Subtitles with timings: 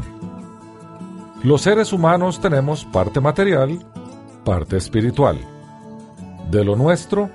[1.47, 3.79] Los seres humanos tenemos parte material,
[4.45, 5.39] parte espiritual.
[6.51, 7.31] De lo nuestro,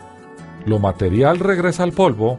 [0.65, 2.37] lo material regresa al polvo,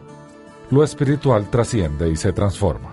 [0.71, 2.93] lo espiritual trasciende y se transforma.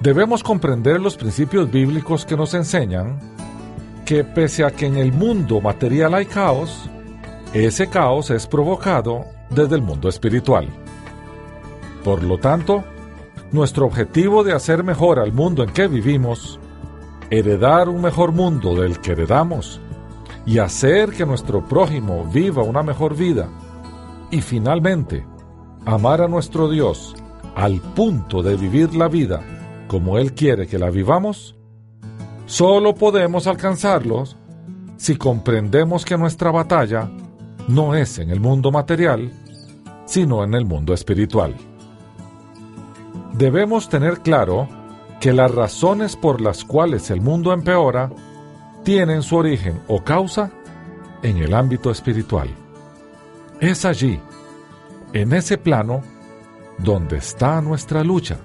[0.00, 3.18] Debemos comprender los principios bíblicos que nos enseñan
[4.04, 6.90] que pese a que en el mundo material hay caos,
[7.54, 10.68] ese caos es provocado desde el mundo espiritual.
[12.04, 12.84] Por lo tanto,
[13.56, 16.60] nuestro objetivo de hacer mejor al mundo en que vivimos,
[17.30, 19.80] heredar un mejor mundo del que heredamos
[20.44, 23.48] y hacer que nuestro prójimo viva una mejor vida.
[24.30, 25.26] Y finalmente
[25.86, 27.16] amar a nuestro Dios
[27.56, 29.42] al punto de vivir la vida
[29.88, 31.56] como Él quiere que la vivamos,
[32.44, 34.36] solo podemos alcanzarlos
[34.98, 37.10] si comprendemos que nuestra batalla
[37.68, 39.32] no es en el mundo material,
[40.04, 41.54] sino en el mundo espiritual
[43.36, 44.68] debemos tener claro
[45.20, 48.10] que las razones por las cuales el mundo empeora
[48.82, 50.50] tienen su origen o causa
[51.22, 52.48] en el ámbito espiritual.
[53.60, 54.20] Es allí,
[55.12, 56.02] en ese plano,
[56.78, 58.38] donde está nuestra lucha.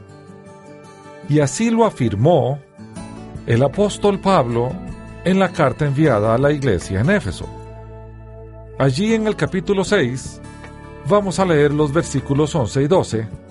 [1.29, 2.59] Y así lo afirmó
[3.45, 4.71] el apóstol Pablo
[5.23, 7.45] en la carta enviada a la iglesia en Éfeso.
[8.79, 10.41] Allí en el capítulo 6
[11.07, 13.50] vamos a leer los versículos 11 y 12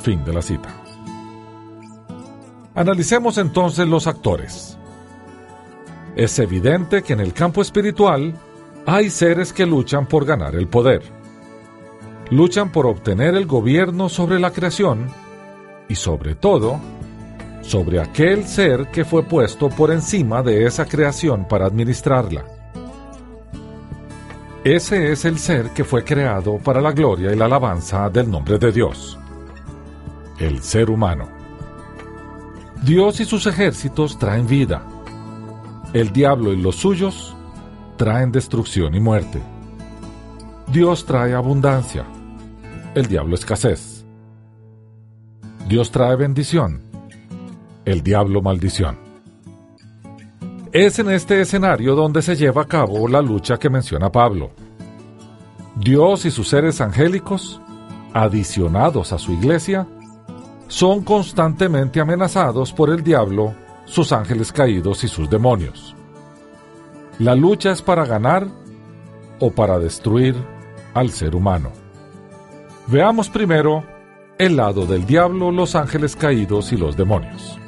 [0.00, 0.68] Fin de la cita.
[2.74, 4.78] Analicemos entonces los actores.
[6.14, 8.34] Es evidente que en el campo espiritual
[8.86, 11.02] hay seres que luchan por ganar el poder.
[12.30, 15.08] Luchan por obtener el gobierno sobre la creación
[15.88, 16.78] y sobre todo
[17.62, 22.44] sobre aquel ser que fue puesto por encima de esa creación para administrarla.
[24.62, 28.58] Ese es el ser que fue creado para la gloria y la alabanza del nombre
[28.58, 29.18] de Dios
[30.38, 31.28] el ser humano.
[32.82, 34.82] Dios y sus ejércitos traen vida.
[35.92, 37.34] El diablo y los suyos
[37.96, 39.40] traen destrucción y muerte.
[40.68, 42.04] Dios trae abundancia.
[42.94, 44.04] El diablo escasez.
[45.68, 46.82] Dios trae bendición.
[47.84, 48.98] El diablo maldición.
[50.72, 54.50] Es en este escenario donde se lleva a cabo la lucha que menciona Pablo.
[55.74, 57.60] Dios y sus seres angélicos,
[58.12, 59.86] adicionados a su iglesia,
[60.68, 63.54] son constantemente amenazados por el diablo,
[63.86, 65.96] sus ángeles caídos y sus demonios.
[67.18, 68.46] La lucha es para ganar
[69.40, 70.36] o para destruir
[70.94, 71.72] al ser humano.
[72.86, 73.82] Veamos primero
[74.38, 77.58] el lado del diablo, los ángeles caídos y los demonios.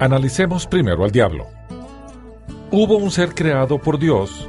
[0.00, 1.46] Analicemos primero al diablo.
[2.72, 4.48] Hubo un ser creado por Dios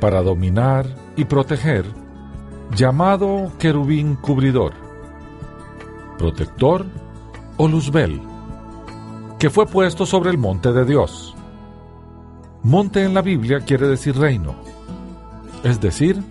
[0.00, 0.86] para dominar
[1.16, 1.84] y proteger,
[2.74, 4.89] llamado querubín cubridor
[6.20, 6.84] protector
[7.56, 8.20] o Luzbel,
[9.38, 11.34] que fue puesto sobre el monte de Dios,
[12.62, 14.54] Monte en la Biblia quiere decir reino,
[15.64, 16.22] es decir,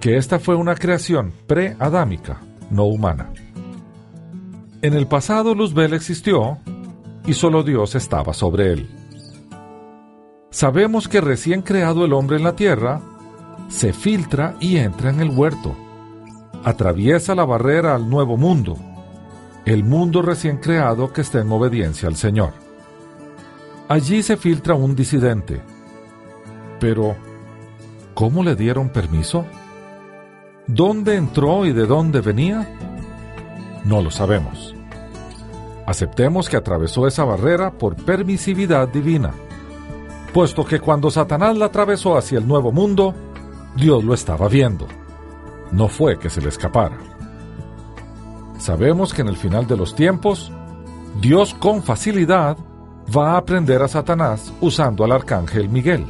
[0.00, 2.40] que esta fue una creación pre-adámica,
[2.70, 3.30] no humana.
[4.80, 6.60] En el pasado Luzbel existió
[7.26, 8.88] y solo Dios estaba sobre él.
[10.50, 13.02] Sabemos que recién creado el hombre en la tierra,
[13.68, 15.76] se filtra y entra en el huerto.
[16.64, 18.78] Atraviesa la barrera al nuevo mundo,
[19.64, 22.52] el mundo recién creado que está en obediencia al Señor.
[23.88, 25.62] Allí se filtra un disidente.
[26.80, 27.16] Pero,
[28.14, 29.46] ¿cómo le dieron permiso?
[30.66, 32.68] ¿Dónde entró y de dónde venía?
[33.84, 34.74] No lo sabemos.
[35.86, 39.32] Aceptemos que atravesó esa barrera por permisividad divina,
[40.32, 43.14] puesto que cuando Satanás la atravesó hacia el nuevo mundo,
[43.76, 44.86] Dios lo estaba viendo.
[45.72, 46.96] No fue que se le escapara.
[48.64, 50.50] Sabemos que en el final de los tiempos,
[51.20, 52.56] Dios con facilidad
[53.14, 56.06] va a aprender a Satanás usando al arcángel Miguel.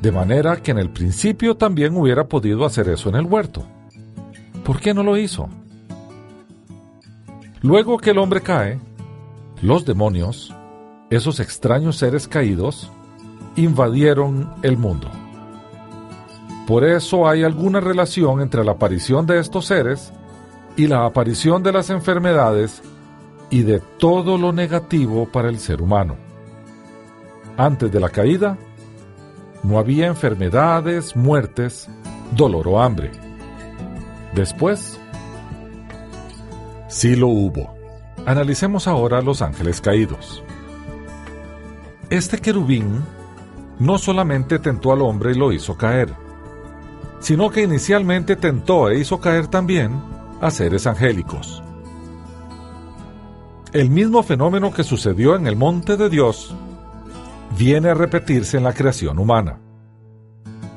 [0.00, 3.62] De manera que en el principio también hubiera podido hacer eso en el huerto.
[4.64, 5.50] ¿Por qué no lo hizo?
[7.60, 8.80] Luego que el hombre cae,
[9.60, 10.54] los demonios,
[11.10, 12.90] esos extraños seres caídos,
[13.56, 15.10] invadieron el mundo.
[16.66, 20.14] Por eso hay alguna relación entre la aparición de estos seres
[20.76, 22.82] y la aparición de las enfermedades
[23.50, 26.16] y de todo lo negativo para el ser humano.
[27.56, 28.56] Antes de la caída,
[29.62, 31.88] no había enfermedades, muertes,
[32.34, 33.10] dolor o hambre.
[34.34, 34.98] Después,
[36.88, 37.74] sí lo hubo.
[38.24, 40.42] Analicemos ahora los ángeles caídos.
[42.08, 43.02] Este querubín
[43.78, 46.14] no solamente tentó al hombre y lo hizo caer,
[47.18, 50.00] sino que inicialmente tentó e hizo caer también
[50.40, 51.62] a seres angélicos.
[53.72, 56.54] El mismo fenómeno que sucedió en el monte de Dios
[57.56, 59.58] viene a repetirse en la creación humana.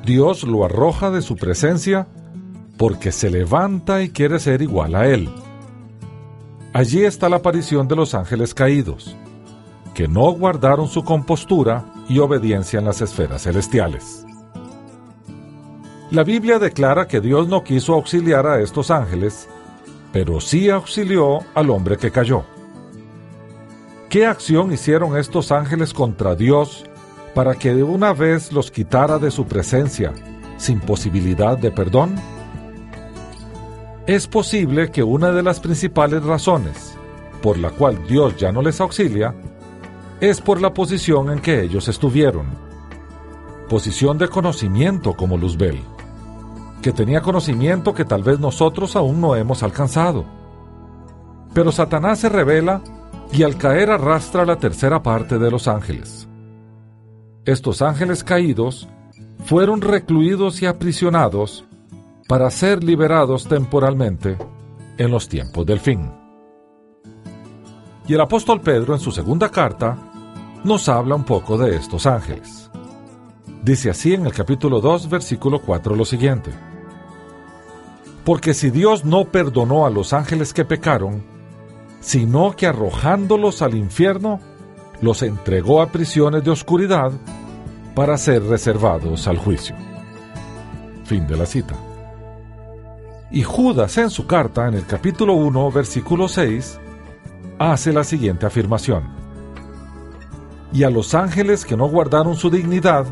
[0.04, 2.06] Dios lo arroja de su presencia
[2.76, 5.28] porque se levanta y quiere ser igual a Él.
[6.72, 9.16] Allí está la aparición de los ángeles caídos,
[9.94, 14.26] que no guardaron su compostura y obediencia en las esferas celestiales.
[16.10, 19.48] La Biblia declara que Dios no quiso auxiliar a estos ángeles,
[20.14, 22.44] pero sí auxilió al hombre que cayó.
[24.08, 26.84] ¿Qué acción hicieron estos ángeles contra Dios
[27.34, 30.12] para que de una vez los quitara de su presencia
[30.56, 32.14] sin posibilidad de perdón?
[34.06, 36.94] Es posible que una de las principales razones
[37.42, 39.34] por la cual Dios ya no les auxilia
[40.20, 42.46] es por la posición en que ellos estuvieron.
[43.68, 45.82] Posición de conocimiento como Luzbel,
[46.84, 50.26] que tenía conocimiento que tal vez nosotros aún no hemos alcanzado.
[51.54, 52.82] Pero Satanás se revela
[53.32, 56.28] y al caer arrastra la tercera parte de los ángeles.
[57.46, 58.86] Estos ángeles caídos
[59.46, 61.64] fueron recluidos y aprisionados
[62.28, 64.36] para ser liberados temporalmente
[64.98, 66.12] en los tiempos del fin.
[68.06, 69.96] Y el apóstol Pedro en su segunda carta
[70.64, 72.70] nos habla un poco de estos ángeles.
[73.62, 76.73] Dice así en el capítulo 2, versículo 4 lo siguiente.
[78.24, 81.22] Porque si Dios no perdonó a los ángeles que pecaron,
[82.00, 84.40] sino que arrojándolos al infierno,
[85.00, 87.12] los entregó a prisiones de oscuridad
[87.94, 89.76] para ser reservados al juicio.
[91.04, 91.74] Fin de la cita.
[93.30, 96.78] Y Judas en su carta, en el capítulo 1, versículo 6,
[97.58, 99.04] hace la siguiente afirmación.
[100.72, 103.06] Y a los ángeles que no guardaron su dignidad,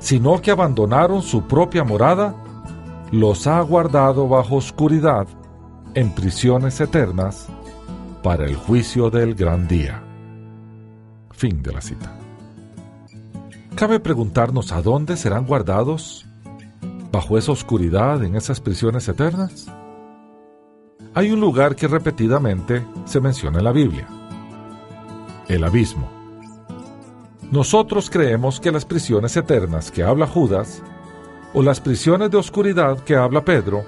[0.00, 2.34] sino que abandonaron su propia morada,
[3.12, 5.26] los ha guardado bajo oscuridad
[5.94, 7.48] en prisiones eternas
[8.22, 10.02] para el juicio del gran día.
[11.32, 12.16] Fin de la cita.
[13.74, 16.26] Cabe preguntarnos a dónde serán guardados
[17.10, 19.66] bajo esa oscuridad en esas prisiones eternas.
[21.14, 24.06] Hay un lugar que repetidamente se menciona en la Biblia,
[25.48, 26.08] el abismo.
[27.50, 30.84] Nosotros creemos que las prisiones eternas que habla Judas
[31.52, 33.84] o las prisiones de oscuridad que habla Pedro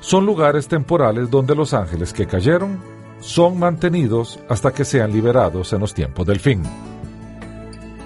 [0.00, 2.80] son lugares temporales donde los ángeles que cayeron
[3.20, 6.62] son mantenidos hasta que sean liberados en los tiempos del fin.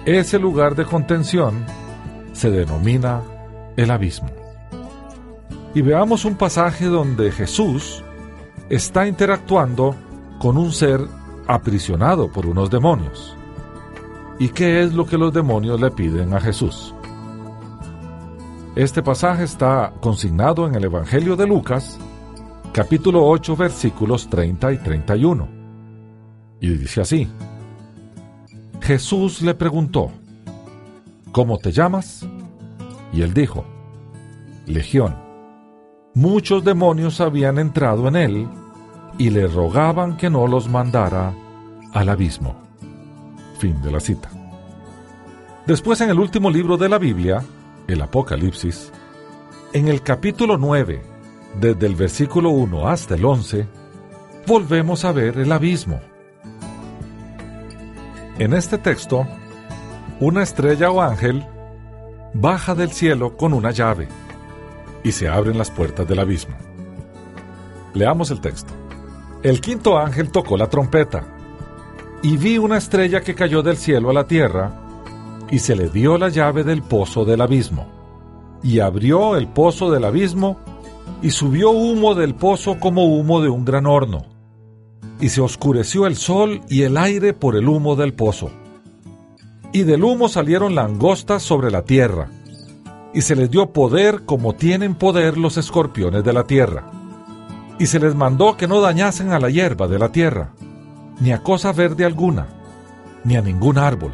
[0.05, 1.65] Ese lugar de contención
[2.33, 3.23] se denomina
[3.75, 4.29] el abismo.
[5.73, 8.03] Y veamos un pasaje donde Jesús
[8.69, 9.95] está interactuando
[10.39, 11.01] con un ser
[11.47, 13.35] aprisionado por unos demonios.
[14.39, 16.93] ¿Y qué es lo que los demonios le piden a Jesús?
[18.77, 21.97] Este pasaje está consignado en el Evangelio de Lucas,
[22.71, 25.47] capítulo 8, versículos 30 y 31.
[26.61, 27.27] Y dice así,
[28.79, 30.11] Jesús le preguntó,
[31.31, 32.27] ¿cómo te llamas?
[33.11, 33.65] Y él dijo,
[34.67, 35.15] Legión.
[36.13, 38.47] Muchos demonios habían entrado en él
[39.17, 41.33] y le rogaban que no los mandara
[41.93, 42.55] al abismo.
[43.57, 44.29] Fin de la cita.
[45.65, 47.43] Después en el último libro de la Biblia,
[47.87, 48.91] el Apocalipsis,
[49.73, 51.01] en el capítulo 9,
[51.59, 53.67] desde el versículo 1 hasta el 11,
[54.45, 55.99] volvemos a ver el abismo.
[58.39, 59.25] En este texto,
[60.19, 61.45] una estrella o ángel
[62.33, 64.07] baja del cielo con una llave
[65.03, 66.55] y se abren las puertas del abismo.
[67.93, 68.73] Leamos el texto.
[69.43, 71.23] El quinto ángel tocó la trompeta
[72.21, 74.86] y vi una estrella que cayó del cielo a la tierra
[75.49, 77.87] y se le dio la llave del pozo del abismo
[78.63, 80.57] y abrió el pozo del abismo
[81.21, 84.37] y subió humo del pozo como humo de un gran horno
[85.19, 88.51] y se oscureció el sol y el aire por el humo del pozo.
[89.71, 92.29] Y del humo salieron langostas sobre la tierra,
[93.13, 96.91] y se les dio poder como tienen poder los escorpiones de la tierra.
[97.79, 100.51] Y se les mandó que no dañasen a la hierba de la tierra,
[101.19, 102.47] ni a cosa verde alguna,
[103.23, 104.11] ni a ningún árbol,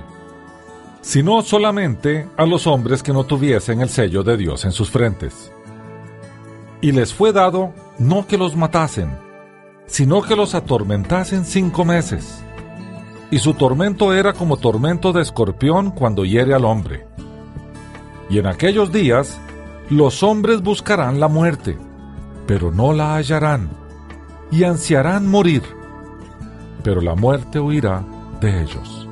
[1.03, 5.51] sino solamente a los hombres que no tuviesen el sello de Dios en sus frentes.
[6.81, 9.11] Y les fue dado no que los matasen,
[9.85, 12.41] sino que los atormentasen cinco meses.
[13.29, 17.05] Y su tormento era como tormento de escorpión cuando hiere al hombre.
[18.29, 19.39] Y en aquellos días
[19.89, 21.77] los hombres buscarán la muerte,
[22.47, 23.69] pero no la hallarán,
[24.51, 25.63] y ansiarán morir,
[26.81, 28.05] pero la muerte huirá
[28.39, 29.07] de ellos.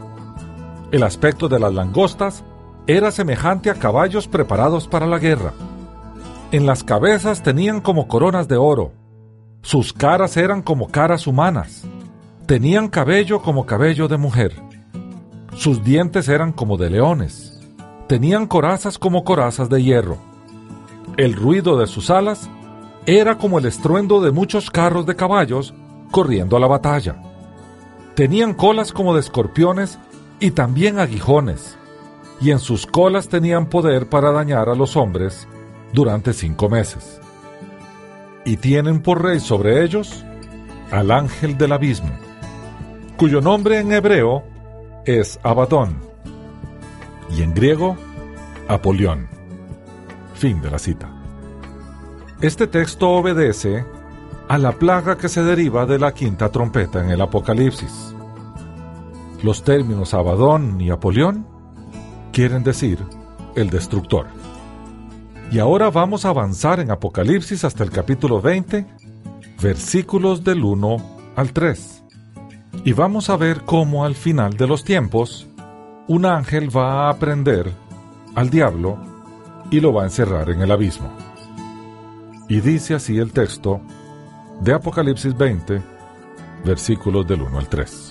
[0.92, 2.44] El aspecto de las langostas
[2.88, 5.54] era semejante a caballos preparados para la guerra.
[6.52, 8.92] En las cabezas tenían como coronas de oro,
[9.64, 11.84] sus caras eran como caras humanas.
[12.48, 14.56] Tenían cabello como cabello de mujer.
[15.56, 17.60] Sus dientes eran como de leones.
[18.08, 20.18] Tenían corazas como corazas de hierro.
[21.16, 22.50] El ruido de sus alas
[23.06, 25.76] era como el estruendo de muchos carros de caballos
[26.10, 27.22] corriendo a la batalla.
[28.16, 30.00] Tenían colas como de escorpiones
[30.42, 31.78] y también aguijones,
[32.42, 35.48] y en sus colas tenían poder para dañar a los hombres
[35.94, 37.22] durante cinco meses
[38.46, 40.24] y tienen por rey sobre ellos
[40.92, 42.12] al ángel del abismo,
[43.18, 44.44] cuyo nombre en hebreo
[45.06, 45.98] es Abadón
[47.30, 47.96] y en griego
[48.68, 49.28] Apolión.
[50.34, 51.10] Fin de la cita.
[52.42, 53.86] Este texto obedece
[54.48, 58.16] a la plaga que se deriva de la quinta trompeta en el Apocalipsis.
[59.44, 61.48] Los términos Abadón y Apolión
[62.32, 63.00] quieren decir
[63.56, 64.28] el destructor.
[65.52, 68.86] Y ahora vamos a avanzar en Apocalipsis hasta el capítulo 20,
[69.62, 70.98] versículos del 1
[71.36, 72.04] al 3.
[72.86, 75.48] Y vamos a ver cómo al final de los tiempos,
[76.08, 77.72] un ángel va a aprender
[78.36, 78.98] al diablo
[79.72, 81.12] y lo va a encerrar en el abismo.
[82.48, 83.82] Y dice así el texto
[84.62, 85.82] de Apocalipsis 20,
[86.64, 88.11] versículos del 1 al 3.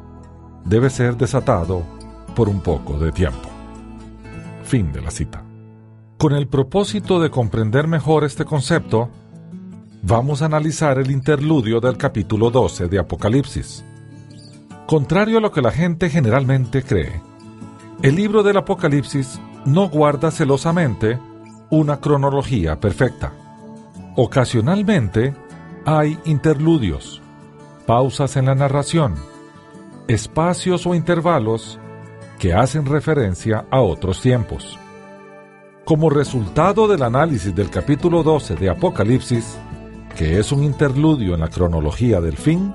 [0.65, 1.83] debe ser desatado
[2.35, 3.49] por un poco de tiempo.
[4.63, 5.43] Fin de la cita.
[6.17, 9.09] Con el propósito de comprender mejor este concepto,
[10.03, 13.83] vamos a analizar el interludio del capítulo 12 de Apocalipsis.
[14.85, 17.21] Contrario a lo que la gente generalmente cree,
[18.01, 21.19] el libro del Apocalipsis no guarda celosamente
[21.69, 23.31] una cronología perfecta.
[24.15, 25.33] Ocasionalmente
[25.85, 27.21] hay interludios,
[27.85, 29.15] pausas en la narración,
[30.07, 31.79] espacios o intervalos
[32.39, 34.79] que hacen referencia a otros tiempos.
[35.85, 39.57] Como resultado del análisis del capítulo 12 de Apocalipsis,
[40.15, 42.73] que es un interludio en la cronología del fin,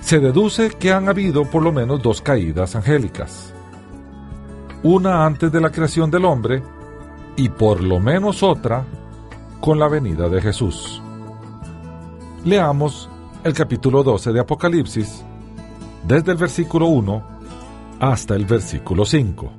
[0.00, 3.52] se deduce que han habido por lo menos dos caídas angélicas.
[4.82, 6.62] Una antes de la creación del hombre
[7.36, 8.84] y por lo menos otra
[9.60, 11.02] con la venida de Jesús.
[12.44, 13.10] Leamos
[13.42, 15.24] el capítulo 12 de Apocalipsis,
[16.06, 17.22] desde el versículo 1
[18.00, 19.50] hasta el versículo 5.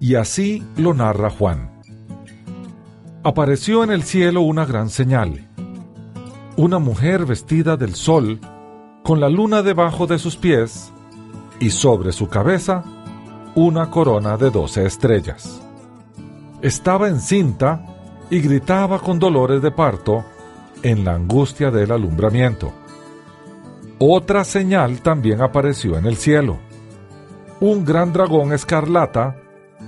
[0.00, 1.82] Y así lo narra Juan.
[3.22, 5.48] Apareció en el cielo una gran señal,
[6.56, 8.38] una mujer vestida del sol,
[9.02, 10.92] con la luna debajo de sus pies,
[11.60, 12.84] y sobre su cabeza
[13.54, 15.62] una corona de doce estrellas.
[16.60, 17.86] Estaba encinta
[18.30, 20.24] y gritaba con dolores de parto
[20.82, 22.72] en la angustia del alumbramiento.
[24.06, 26.58] Otra señal también apareció en el cielo.
[27.58, 29.36] Un gran dragón escarlata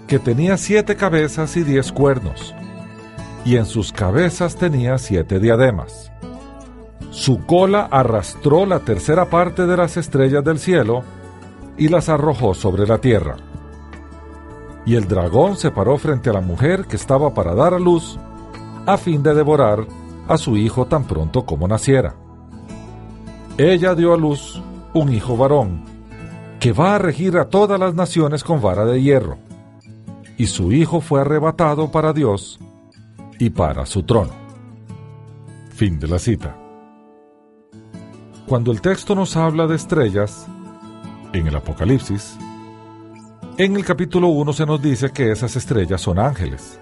[0.06, 2.54] que tenía siete cabezas y diez cuernos,
[3.44, 6.10] y en sus cabezas tenía siete diademas.
[7.10, 11.02] Su cola arrastró la tercera parte de las estrellas del cielo
[11.76, 13.36] y las arrojó sobre la tierra.
[14.86, 18.18] Y el dragón se paró frente a la mujer que estaba para dar a luz,
[18.86, 19.86] a fin de devorar
[20.26, 22.14] a su hijo tan pronto como naciera.
[23.58, 24.60] Ella dio a luz
[24.92, 25.82] un hijo varón,
[26.60, 29.38] que va a regir a todas las naciones con vara de hierro,
[30.36, 32.60] y su hijo fue arrebatado para Dios
[33.38, 34.34] y para su trono.
[35.70, 36.54] Fin de la cita.
[38.46, 40.46] Cuando el texto nos habla de estrellas,
[41.32, 42.36] en el Apocalipsis,
[43.56, 46.78] en el capítulo 1 se nos dice que esas estrellas son ángeles.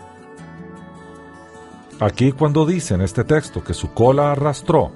[2.00, 4.90] Aquí cuando dice en este texto que su cola arrastró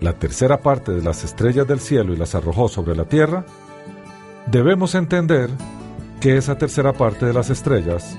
[0.00, 3.44] la tercera parte de las estrellas del cielo y las arrojó sobre la tierra,
[4.46, 5.50] debemos entender
[6.20, 8.16] que esa tercera parte de las estrellas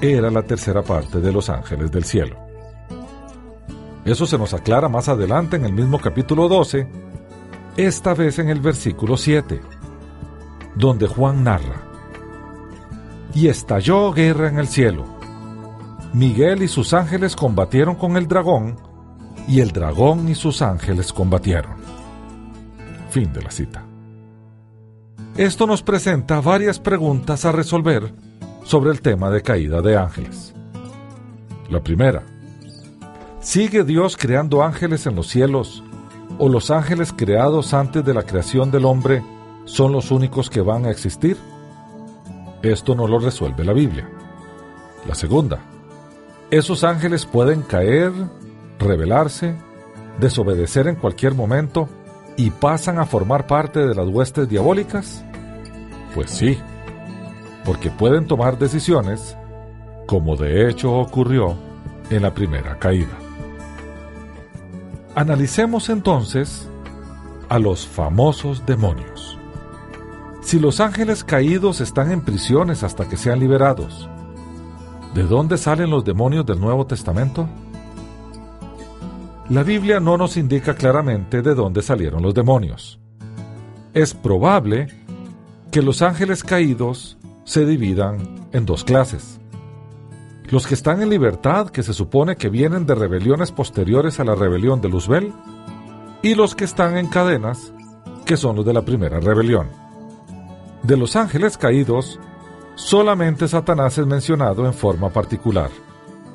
[0.00, 2.36] era la tercera parte de los ángeles del cielo.
[4.04, 6.88] Eso se nos aclara más adelante en el mismo capítulo 12,
[7.76, 9.60] esta vez en el versículo 7,
[10.74, 11.82] donde Juan narra,
[13.34, 15.04] y estalló guerra en el cielo.
[16.14, 18.87] Miguel y sus ángeles combatieron con el dragón,
[19.48, 21.76] y el dragón y sus ángeles combatieron.
[23.10, 23.84] Fin de la cita.
[25.36, 28.12] Esto nos presenta varias preguntas a resolver
[28.64, 30.54] sobre el tema de caída de ángeles.
[31.70, 32.22] La primera,
[33.40, 35.82] ¿sigue Dios creando ángeles en los cielos
[36.38, 39.22] o los ángeles creados antes de la creación del hombre
[39.64, 41.36] son los únicos que van a existir?
[42.62, 44.08] Esto no lo resuelve la Biblia.
[45.06, 45.60] La segunda,
[46.50, 48.12] esos ángeles pueden caer,
[48.78, 49.54] rebelarse,
[50.20, 51.88] desobedecer en cualquier momento
[52.36, 55.24] y pasan a formar parte de las huestes diabólicas?
[56.14, 56.58] Pues sí,
[57.64, 59.36] porque pueden tomar decisiones
[60.06, 61.54] como de hecho ocurrió
[62.10, 63.12] en la primera caída.
[65.14, 66.68] Analicemos entonces
[67.48, 69.38] a los famosos demonios.
[70.40, 74.08] Si los ángeles caídos están en prisiones hasta que sean liberados,
[75.12, 77.48] ¿de dónde salen los demonios del Nuevo Testamento?
[79.50, 83.00] La Biblia no nos indica claramente de dónde salieron los demonios.
[83.94, 84.88] Es probable
[85.70, 89.40] que los ángeles caídos se dividan en dos clases.
[90.50, 94.34] Los que están en libertad, que se supone que vienen de rebeliones posteriores a la
[94.34, 95.32] rebelión de Luzbel,
[96.22, 97.72] y los que están en cadenas,
[98.26, 99.68] que son los de la primera rebelión.
[100.82, 102.20] De los ángeles caídos,
[102.74, 105.70] solamente Satanás es mencionado en forma particular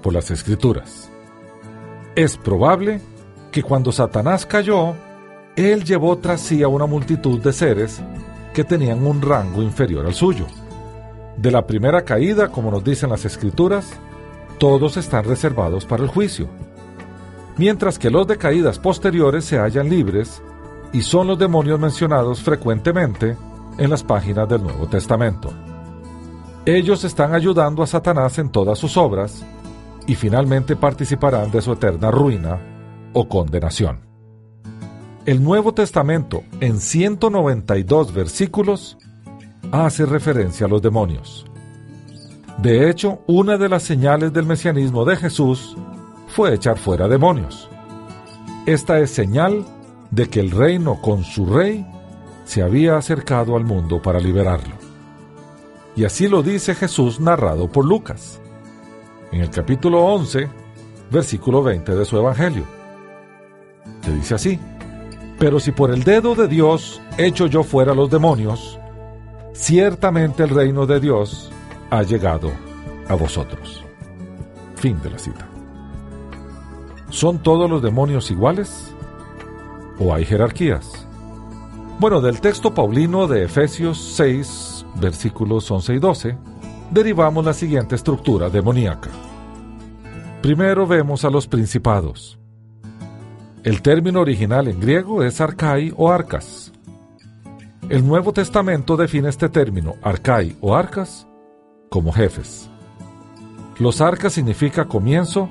[0.02, 1.13] por las escrituras.
[2.16, 3.02] Es probable
[3.52, 4.94] que cuando Satanás cayó,
[5.56, 8.02] él llevó tras sí a una multitud de seres
[8.54, 10.46] que tenían un rango inferior al suyo.
[11.38, 13.94] De la primera caída, como nos dicen las escrituras,
[14.60, 16.48] todos están reservados para el juicio,
[17.58, 20.44] mientras que los de caídas posteriores se hallan libres
[20.92, 23.36] y son los demonios mencionados frecuentemente
[23.80, 25.52] en las páginas del Nuevo Testamento.
[26.64, 29.44] Ellos están ayudando a Satanás en todas sus obras
[30.08, 32.60] y finalmente participarán de su eterna ruina
[33.14, 34.02] o condenación.
[35.26, 38.98] El Nuevo Testamento, en 192 versículos,
[39.72, 41.46] hace referencia a los demonios.
[42.58, 45.76] De hecho, una de las señales del mesianismo de Jesús
[46.28, 47.70] fue echar fuera demonios.
[48.66, 49.66] Esta es señal
[50.12, 51.86] de que el reino con su rey
[52.46, 54.76] se había acercado al mundo para liberarlo.
[55.96, 58.42] Y así lo dice Jesús narrado por Lucas,
[59.34, 60.48] en el capítulo 11,
[61.10, 62.66] versículo 20 de su Evangelio,
[64.04, 64.60] que dice así,
[65.40, 68.80] Pero si por el dedo de Dios echo yo fuera los demonios,
[69.54, 71.52] ciertamente el reino de Dios
[71.90, 72.52] ha llegado
[73.10, 73.84] a vosotros.
[74.76, 75.48] Fin de la cita.
[77.10, 78.94] ¿Son todos los demonios iguales?
[80.00, 81.08] ¿O hay jerarquías?
[82.00, 86.38] Bueno, del texto paulino de Efesios 6, versículos 11 y 12,
[86.92, 89.10] derivamos la siguiente estructura demoníaca.
[90.42, 92.38] Primero vemos a los principados.
[93.64, 96.74] El término original en griego es arcai o arcas.
[97.90, 101.28] El Nuevo Testamento define este término, arcai o arcas,
[101.90, 102.70] como jefes.
[103.80, 105.50] Los arcas significa comienzo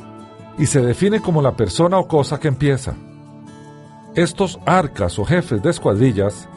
[0.59, 2.95] y se define como la persona o cosa que empieza.
[4.15, 6.49] Estos arcas o jefes de escuadrillas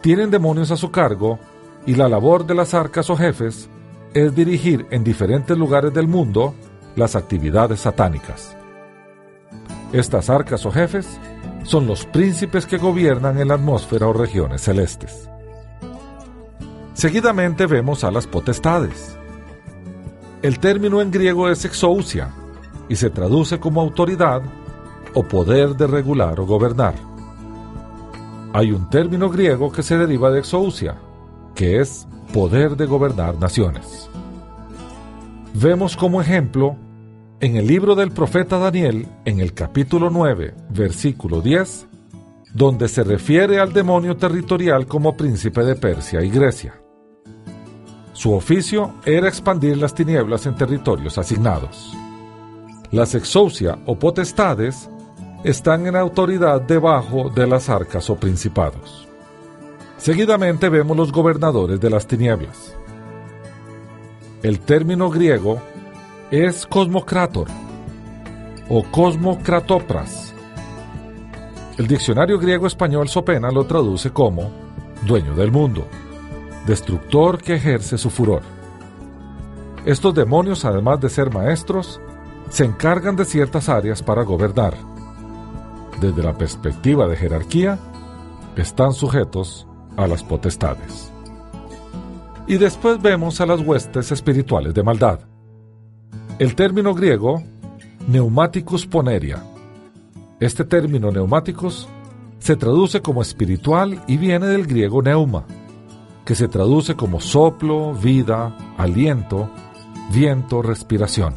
[0.00, 1.38] tienen demonios a su cargo
[1.86, 3.68] y la labor de las arcas o jefes
[4.14, 6.54] es dirigir en diferentes lugares del mundo
[6.96, 8.56] las actividades satánicas.
[9.92, 11.18] Estas arcas o jefes
[11.64, 15.28] son los príncipes que gobiernan en la atmósfera o regiones celestes.
[16.94, 19.16] Seguidamente vemos a las potestades.
[20.42, 22.30] El término en griego es exousia
[22.88, 24.42] y se traduce como autoridad
[25.14, 26.94] o poder de regular o gobernar.
[28.52, 30.96] Hay un término griego que se deriva de exousia,
[31.54, 34.08] que es poder de gobernar naciones.
[35.54, 36.76] Vemos como ejemplo
[37.40, 41.86] en el libro del profeta Daniel, en el capítulo 9, versículo 10,
[42.54, 46.74] donde se refiere al demonio territorial como príncipe de Persia y Grecia.
[48.12, 51.96] Su oficio era expandir las tinieblas en territorios asignados.
[52.92, 54.90] Las exousia o potestades
[55.42, 59.09] están en autoridad debajo de las arcas o principados.
[60.00, 62.74] Seguidamente vemos los gobernadores de las tinieblas.
[64.42, 65.60] El término griego
[66.30, 67.48] es cosmocrator
[68.70, 70.32] o cosmocratopras.
[71.76, 74.50] El diccionario griego español Sopena lo traduce como
[75.06, 75.86] dueño del mundo,
[76.66, 78.40] destructor que ejerce su furor.
[79.84, 82.00] Estos demonios, además de ser maestros,
[82.48, 84.72] se encargan de ciertas áreas para gobernar.
[86.00, 87.78] Desde la perspectiva de jerarquía,
[88.56, 89.66] están sujetos
[90.02, 91.12] a las potestades.
[92.46, 95.20] Y después vemos a las huestes espirituales de maldad.
[96.38, 97.42] El término griego
[98.08, 99.42] neumáticos poneria.
[100.40, 101.88] Este término neumáticos
[102.38, 105.44] se traduce como espiritual y viene del griego neuma,
[106.24, 109.50] que se traduce como soplo, vida, aliento,
[110.12, 111.34] viento, respiración.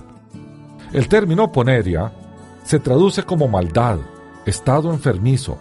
[0.93, 2.11] El término poneria
[2.63, 3.99] se traduce como maldad,
[4.45, 5.57] estado enfermizo,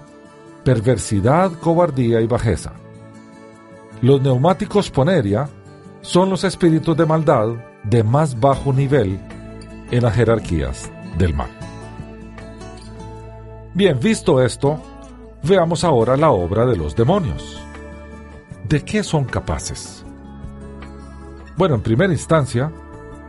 [0.65, 2.73] perversidad, cobardía y bajeza.
[4.03, 5.49] Los neumáticos poneria
[6.01, 7.51] son los espíritus de maldad
[7.85, 9.21] de más bajo nivel
[9.93, 11.51] en las jerarquías del mal.
[13.75, 14.81] Bien, visto esto,
[15.45, 17.63] veamos ahora la obra de los demonios.
[18.69, 20.05] ¿De qué son capaces?
[21.57, 22.73] Bueno, en primera instancia,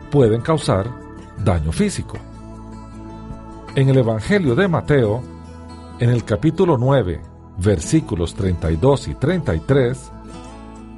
[0.09, 0.89] pueden causar
[1.37, 2.17] daño físico.
[3.75, 5.21] En el Evangelio de Mateo,
[5.99, 7.21] en el capítulo 9,
[7.59, 10.12] versículos 32 y 33,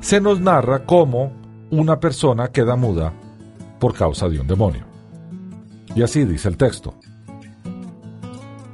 [0.06, 1.32] se nos narra cómo
[1.72, 3.12] una persona queda muda
[3.80, 4.86] por causa de un demonio.
[5.96, 6.94] Y así dice el texto.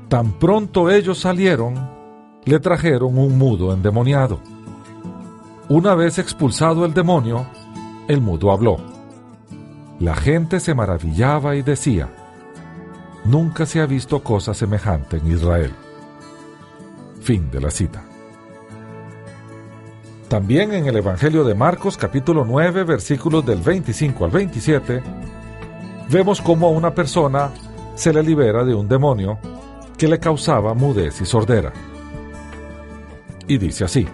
[0.09, 1.89] Tan pronto ellos salieron,
[2.43, 4.41] le trajeron un mudo endemoniado.
[5.69, 7.45] Una vez expulsado el demonio,
[8.09, 8.75] el mudo habló.
[10.01, 12.09] La gente se maravillaba y decía,
[13.23, 15.71] nunca se ha visto cosa semejante en Israel.
[17.21, 18.10] Fin de la cita.
[20.31, 25.03] También en el Evangelio de Marcos capítulo 9 versículos del 25 al 27,
[26.09, 27.51] vemos cómo a una persona
[27.95, 29.39] se le libera de un demonio
[29.97, 31.73] que le causaba mudez y sordera.
[33.45, 34.07] Y dice así,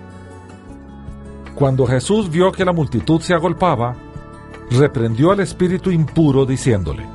[1.53, 3.95] Cuando Jesús vio que la multitud se agolpaba,
[4.71, 7.06] reprendió al espíritu impuro diciéndole,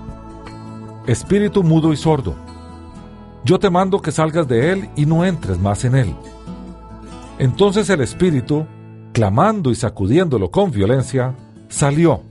[1.09, 2.37] Espíritu mudo y sordo,
[3.45, 6.15] yo te mando que salgas de él y no entres más en él.
[7.41, 8.65] Entonces el espíritu,
[9.12, 11.35] clamando y sacudiéndolo con violencia,
[11.68, 12.22] salió,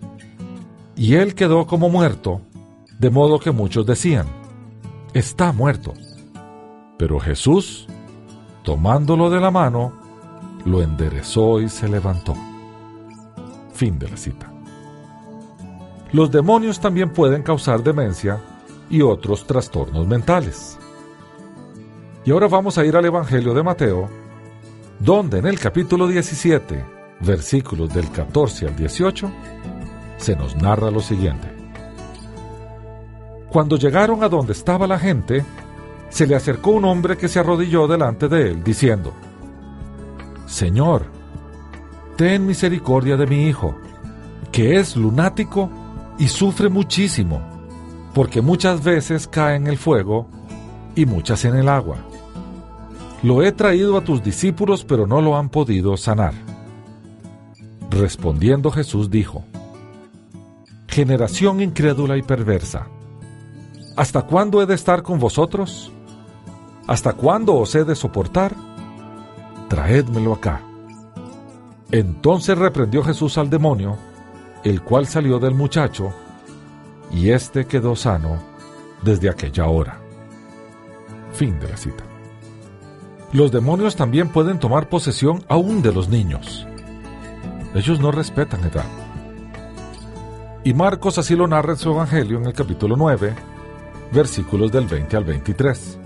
[0.95, 2.41] y él quedó como muerto,
[2.99, 4.27] de modo que muchos decían,
[5.13, 5.93] está muerto.
[6.97, 7.87] Pero Jesús,
[8.63, 9.93] tomándolo de la mano,
[10.65, 12.35] lo enderezó y se levantó.
[13.73, 14.51] Fin de la cita.
[16.11, 18.39] Los demonios también pueden causar demencia
[18.89, 20.77] y otros trastornos mentales.
[22.25, 24.09] Y ahora vamos a ir al Evangelio de Mateo,
[25.01, 26.85] donde en el capítulo 17,
[27.21, 29.31] versículos del 14 al 18,
[30.17, 31.47] se nos narra lo siguiente.
[33.49, 35.43] Cuando llegaron a donde estaba la gente,
[36.09, 39.11] se le acercó un hombre que se arrodilló delante de él, diciendo,
[40.45, 41.05] Señor,
[42.15, 43.75] ten misericordia de mi hijo,
[44.51, 45.71] que es lunático
[46.19, 47.41] y sufre muchísimo,
[48.13, 50.27] porque muchas veces cae en el fuego
[50.93, 51.97] y muchas en el agua.
[53.23, 56.33] Lo he traído a tus discípulos, pero no lo han podido sanar.
[57.91, 59.43] Respondiendo Jesús dijo,
[60.87, 62.87] Generación incrédula y perversa,
[63.95, 65.91] ¿hasta cuándo he de estar con vosotros?
[66.87, 68.55] ¿Hasta cuándo os he de soportar?
[69.69, 70.61] Traédmelo acá.
[71.91, 73.97] Entonces reprendió Jesús al demonio,
[74.63, 76.11] el cual salió del muchacho,
[77.11, 78.41] y éste quedó sano
[79.03, 79.99] desde aquella hora.
[81.33, 82.10] Fin de la cita
[83.33, 86.67] los demonios también pueden tomar posesión aún de los niños.
[87.73, 88.85] Ellos no respetan edad.
[90.63, 93.33] Y Marcos así lo narra en su Evangelio en el capítulo 9,
[94.11, 95.97] versículos del 20 al 23,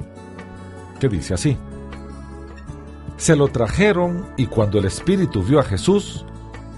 [1.00, 1.58] que dice así.
[3.18, 6.26] Se lo trajeron y cuando el espíritu vio a Jesús,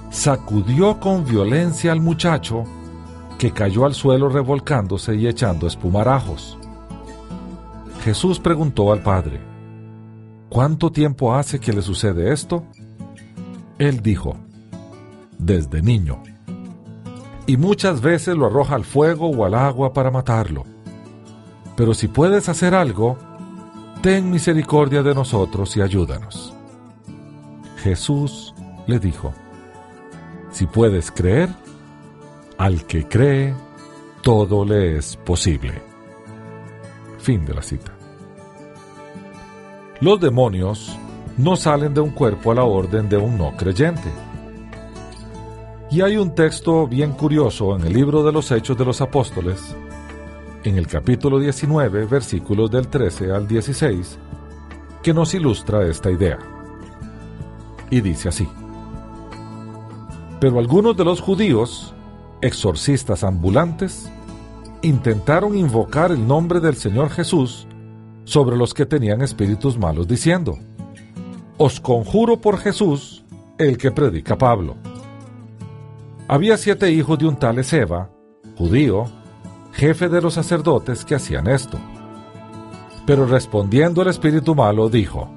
[0.10, 2.64] sacudió con violencia al muchacho,
[3.38, 6.58] que cayó al suelo revolcándose y echando espumarajos.
[8.04, 9.42] Jesús preguntó al padre,
[10.50, 12.64] ¿Cuánto tiempo hace que le sucede esto?
[13.78, 14.38] Él dijo,
[15.38, 16.24] desde niño.
[17.46, 20.66] Y muchas veces lo arroja al fuego o al agua para matarlo.
[21.76, 23.18] Pero si puedes hacer algo,
[24.02, 26.54] ten misericordia de nosotros y ayúdanos.
[27.78, 28.54] Jesús
[28.88, 29.34] le dijo,
[30.52, 31.50] si puedes creer,
[32.58, 33.54] al que cree,
[34.24, 35.82] todo le es posible.
[37.20, 37.97] Fin de la cita.
[40.00, 40.96] Los demonios
[41.38, 44.12] no salen de un cuerpo a la orden de un no creyente.
[45.90, 49.76] Y hay un texto bien curioso en el libro de los Hechos de los Apóstoles,
[50.64, 54.20] en el capítulo 19, versículos del 13 al 16,
[55.02, 56.38] que nos ilustra esta idea.
[57.90, 58.48] Y dice así.
[60.40, 61.96] Pero algunos de los judíos,
[62.42, 64.12] exorcistas ambulantes,
[64.84, 67.68] intentaron invocar el nombre del Señor Jesús
[68.28, 70.60] sobre los que tenían espíritus malos, diciendo,
[71.58, 73.24] Os conjuro por Jesús,
[73.58, 74.76] el que predica Pablo.
[76.28, 78.10] Había siete hijos de un tal Ezeba,
[78.58, 79.06] judío,
[79.72, 81.80] jefe de los sacerdotes que hacían esto.
[83.06, 85.30] Pero respondiendo el espíritu malo, dijo,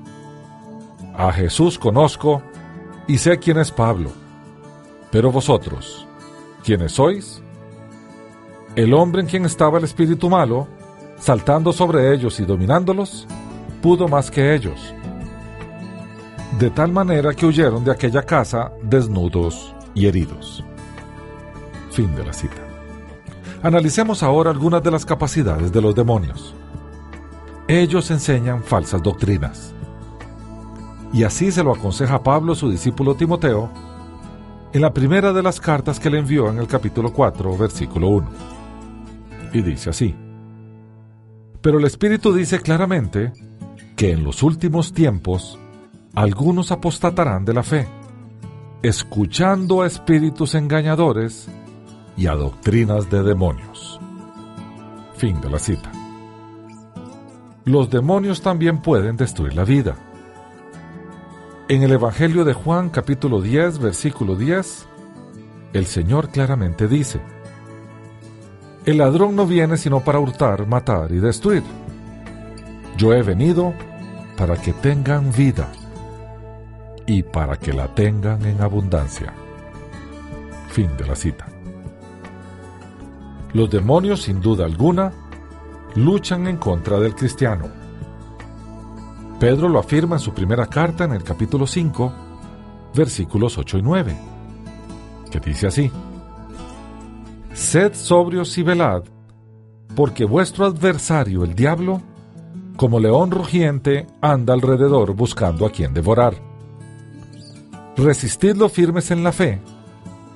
[1.14, 2.42] A Jesús conozco
[3.06, 4.10] y sé quién es Pablo
[5.10, 6.06] pero vosotros,
[6.62, 7.42] ¿quiénes sois?
[8.76, 10.68] El hombre en quien estaba el espíritu malo,
[11.20, 13.28] saltando sobre ellos y dominándolos,
[13.82, 14.94] pudo más que ellos.
[16.58, 20.64] De tal manera que huyeron de aquella casa desnudos y heridos.
[21.90, 22.62] Fin de la cita.
[23.62, 26.54] Analicemos ahora algunas de las capacidades de los demonios.
[27.68, 29.74] Ellos enseñan falsas doctrinas.
[31.12, 33.70] Y así se lo aconseja Pablo a su discípulo Timoteo
[34.72, 38.28] en la primera de las cartas que le envió en el capítulo 4, versículo 1.
[39.52, 40.29] Y dice así.
[41.62, 43.32] Pero el Espíritu dice claramente
[43.96, 45.58] que en los últimos tiempos
[46.14, 47.86] algunos apostatarán de la fe,
[48.82, 51.48] escuchando a espíritus engañadores
[52.16, 54.00] y a doctrinas de demonios.
[55.16, 55.92] Fin de la cita.
[57.64, 59.96] Los demonios también pueden destruir la vida
[61.70, 64.88] en el Evangelio de Juan capítulo 10, versículo 10,
[65.72, 67.20] el Señor claramente dice,
[68.84, 71.62] El ladrón no viene sino para hurtar, matar y destruir.
[72.96, 73.74] Yo he venido
[74.36, 75.68] para que tengan vida
[77.06, 79.32] y para que la tengan en abundancia.
[80.68, 81.46] Fin de la cita.
[83.52, 85.12] Los demonios, sin duda alguna,
[85.94, 87.80] luchan en contra del cristiano
[89.40, 92.12] Pedro lo afirma en su primera carta en el capítulo 5,
[92.94, 94.16] versículos 8 y 9,
[95.30, 95.90] que dice así,
[97.52, 99.02] Sed sobrios y velad,
[99.96, 102.00] porque vuestro adversario, el diablo,
[102.76, 106.34] como león rugiente, anda alrededor buscando a quien devorar.
[107.96, 109.60] Resistidlo firmes en la fe,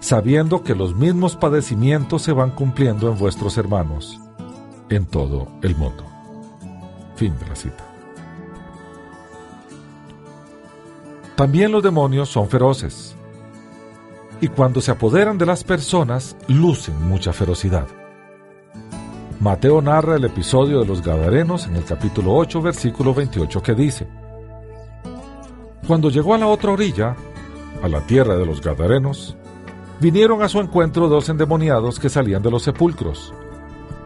[0.00, 4.20] sabiendo que los mismos padecimientos se van cumpliendo en vuestros hermanos
[4.90, 6.04] en todo el mundo.
[7.16, 7.84] Fin de la cita.
[11.36, 13.13] También los demonios son feroces.
[14.40, 17.86] Y cuando se apoderan de las personas, lucen mucha ferocidad.
[19.40, 24.06] Mateo narra el episodio de los Gadarenos en el capítulo 8, versículo 28, que dice,
[25.86, 27.14] Cuando llegó a la otra orilla,
[27.82, 29.36] a la tierra de los Gadarenos,
[30.00, 33.34] vinieron a su encuentro dos endemoniados que salían de los sepulcros,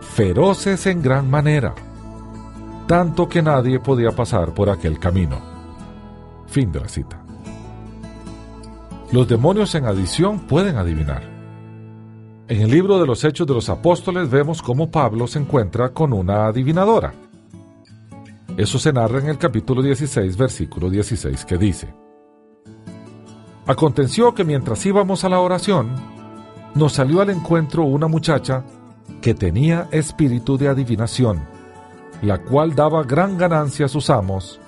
[0.01, 1.75] feroces en gran manera,
[2.87, 5.38] tanto que nadie podía pasar por aquel camino.
[6.49, 7.28] Fin de la cita.
[9.11, 11.23] Los demonios en adición pueden adivinar.
[12.47, 16.12] En el libro de los Hechos de los Apóstoles vemos cómo Pablo se encuentra con
[16.12, 17.14] una adivinadora.
[18.59, 21.94] Eso se narra en el capítulo 16, versículo 16, que dice,
[23.66, 25.88] Aconteció que mientras íbamos a la oración,
[26.75, 28.62] nos salió al encuentro una muchacha
[29.23, 31.40] que tenía espíritu de adivinación,
[32.21, 34.61] la cual daba gran ganancia a sus amos,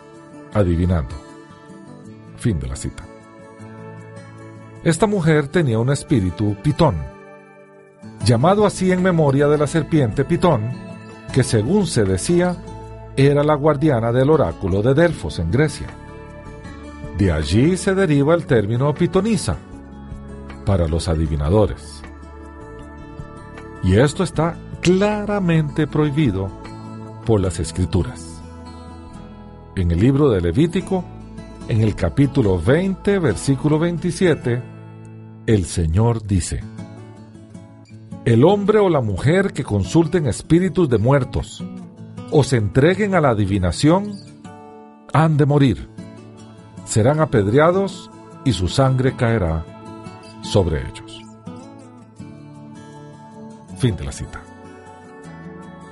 [0.55, 1.14] adivinando.
[2.37, 3.10] Fin de la cita.
[4.83, 6.97] Esta mujer tenía un espíritu pitón,
[8.25, 10.71] llamado así en memoria de la serpiente pitón,
[11.35, 12.57] que según se decía,
[13.14, 15.88] era la guardiana del oráculo de Delfos en Grecia.
[17.19, 19.59] De allí se deriva el término pitonisa,
[20.64, 22.01] para los adivinadores.
[23.83, 26.49] Y esto está claramente prohibido
[27.27, 28.40] por las escrituras.
[29.77, 31.05] En el libro de Levítico,
[31.70, 34.61] en el capítulo 20, versículo 27,
[35.46, 36.64] el Señor dice,
[38.24, 41.64] El hombre o la mujer que consulten espíritus de muertos
[42.33, 44.16] o se entreguen a la adivinación,
[45.12, 45.88] han de morir.
[46.87, 48.11] Serán apedreados
[48.44, 49.64] y su sangre caerá
[50.42, 51.22] sobre ellos.
[53.78, 54.42] Fin de la cita.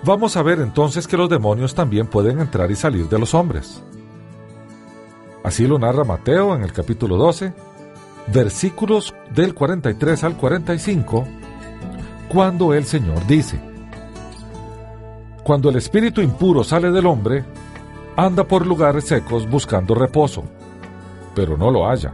[0.02, 3.80] Vamos a ver entonces que los demonios también pueden entrar y salir de los hombres.
[5.48, 7.54] Así lo narra Mateo en el capítulo 12,
[8.26, 11.24] versículos del 43 al 45,
[12.28, 13.58] cuando el Señor dice,
[15.42, 17.46] Cuando el espíritu impuro sale del hombre,
[18.14, 20.44] anda por lugares secos buscando reposo,
[21.34, 22.12] pero no lo halla.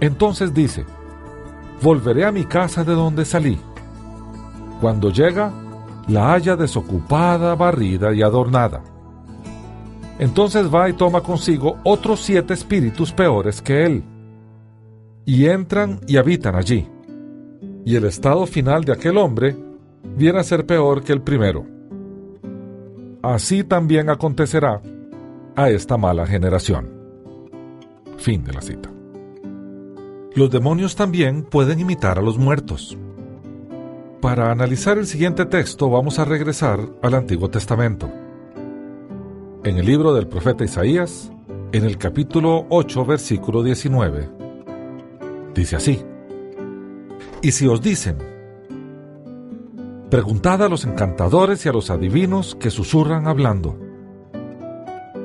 [0.00, 0.84] Entonces dice,
[1.80, 3.56] Volveré a mi casa de donde salí.
[4.80, 5.52] Cuando llega,
[6.08, 8.82] la halla desocupada, barrida y adornada.
[10.18, 14.02] Entonces va y toma consigo otros siete espíritus peores que él,
[15.26, 16.88] y entran y habitan allí.
[17.84, 19.56] Y el estado final de aquel hombre
[20.16, 21.66] viene a ser peor que el primero.
[23.22, 24.80] Así también acontecerá
[25.56, 26.90] a esta mala generación.
[28.18, 28.90] Fin de la cita.
[30.34, 32.96] Los demonios también pueden imitar a los muertos.
[34.20, 38.10] Para analizar el siguiente texto vamos a regresar al Antiguo Testamento.
[39.66, 41.32] En el libro del profeta Isaías,
[41.72, 44.30] en el capítulo 8, versículo 19,
[45.56, 46.04] dice así,
[47.42, 48.16] Y si os dicen,
[50.08, 53.76] preguntad a los encantadores y a los adivinos que susurran hablando,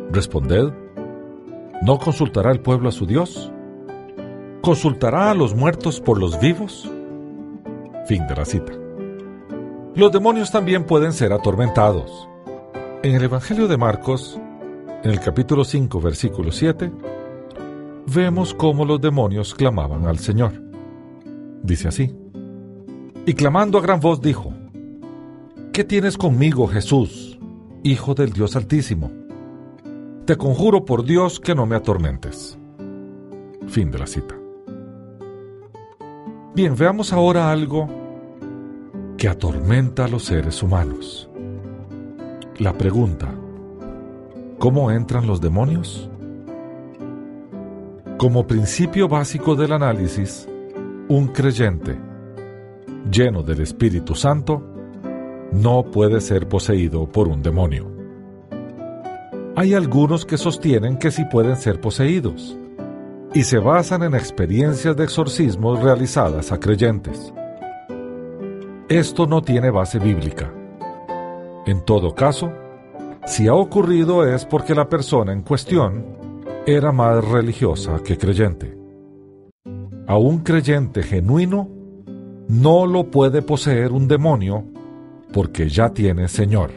[0.09, 0.73] responded,
[1.83, 3.51] ¿no consultará el pueblo a su Dios?
[4.63, 6.89] ¿Consultará a los muertos por los vivos?
[8.07, 8.73] Fin de la cita.
[9.93, 12.30] Los demonios también pueden ser atormentados.
[13.03, 14.39] En el Evangelio de Marcos,
[15.03, 16.91] en el capítulo 5, versículo 7,
[18.13, 20.51] vemos cómo los demonios clamaban al Señor.
[21.63, 22.15] Dice así,
[23.25, 24.53] y clamando a gran voz dijo,
[25.73, 27.39] ¿Qué tienes conmigo, Jesús,
[27.81, 29.11] Hijo del Dios Altísimo?
[30.25, 32.59] Te conjuro por Dios que no me atormentes.
[33.65, 34.35] Fin de la cita.
[36.53, 37.87] Bien, veamos ahora algo
[39.17, 41.30] que atormenta a los seres humanos.
[42.61, 43.27] La pregunta,
[44.59, 46.07] ¿cómo entran los demonios?
[48.19, 50.47] Como principio básico del análisis,
[51.07, 51.97] un creyente
[53.11, 54.61] lleno del Espíritu Santo
[55.51, 57.91] no puede ser poseído por un demonio.
[59.55, 62.55] Hay algunos que sostienen que sí pueden ser poseídos
[63.33, 67.33] y se basan en experiencias de exorcismos realizadas a creyentes.
[68.87, 70.60] Esto no tiene base bíblica.
[71.65, 72.51] En todo caso,
[73.25, 76.03] si ha ocurrido es porque la persona en cuestión
[76.65, 78.77] era más religiosa que creyente.
[80.07, 81.69] A un creyente genuino
[82.47, 84.65] no lo puede poseer un demonio
[85.31, 86.71] porque ya tiene Señor,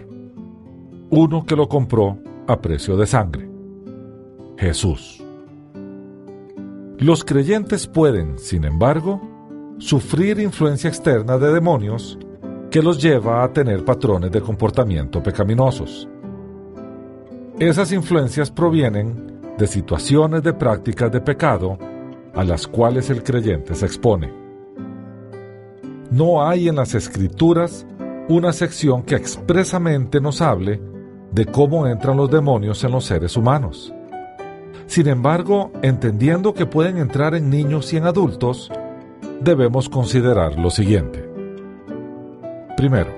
[1.10, 3.48] uno que lo compró a precio de sangre,
[4.58, 5.24] Jesús.
[6.98, 9.20] Los creyentes pueden, sin embargo,
[9.78, 12.18] sufrir influencia externa de demonios
[12.74, 16.08] que los lleva a tener patrones de comportamiento pecaminosos.
[17.60, 21.78] Esas influencias provienen de situaciones de prácticas de pecado
[22.34, 24.32] a las cuales el creyente se expone.
[26.10, 27.86] No hay en las escrituras
[28.28, 30.80] una sección que expresamente nos hable
[31.30, 33.94] de cómo entran los demonios en los seres humanos.
[34.88, 38.68] Sin embargo, entendiendo que pueden entrar en niños y en adultos,
[39.40, 41.33] debemos considerar lo siguiente.
[42.76, 43.10] Primero,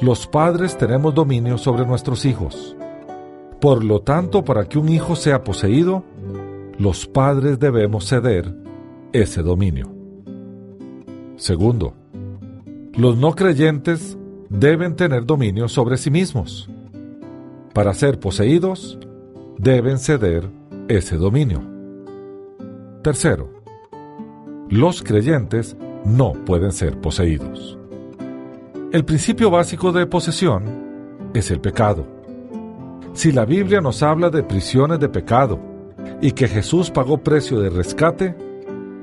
[0.00, 2.76] los padres tenemos dominio sobre nuestros hijos.
[3.60, 6.04] Por lo tanto, para que un hijo sea poseído,
[6.78, 8.54] los padres debemos ceder
[9.12, 9.90] ese dominio.
[11.36, 11.94] Segundo,
[12.94, 14.18] los no creyentes
[14.48, 16.68] deben tener dominio sobre sí mismos.
[17.72, 18.98] Para ser poseídos,
[19.58, 20.50] deben ceder
[20.88, 21.62] ese dominio.
[23.02, 23.50] Tercero,
[24.68, 27.77] los creyentes no pueden ser poseídos.
[28.90, 32.06] El principio básico de posesión es el pecado.
[33.12, 35.60] Si la Biblia nos habla de prisiones de pecado
[36.22, 38.34] y que Jesús pagó precio de rescate,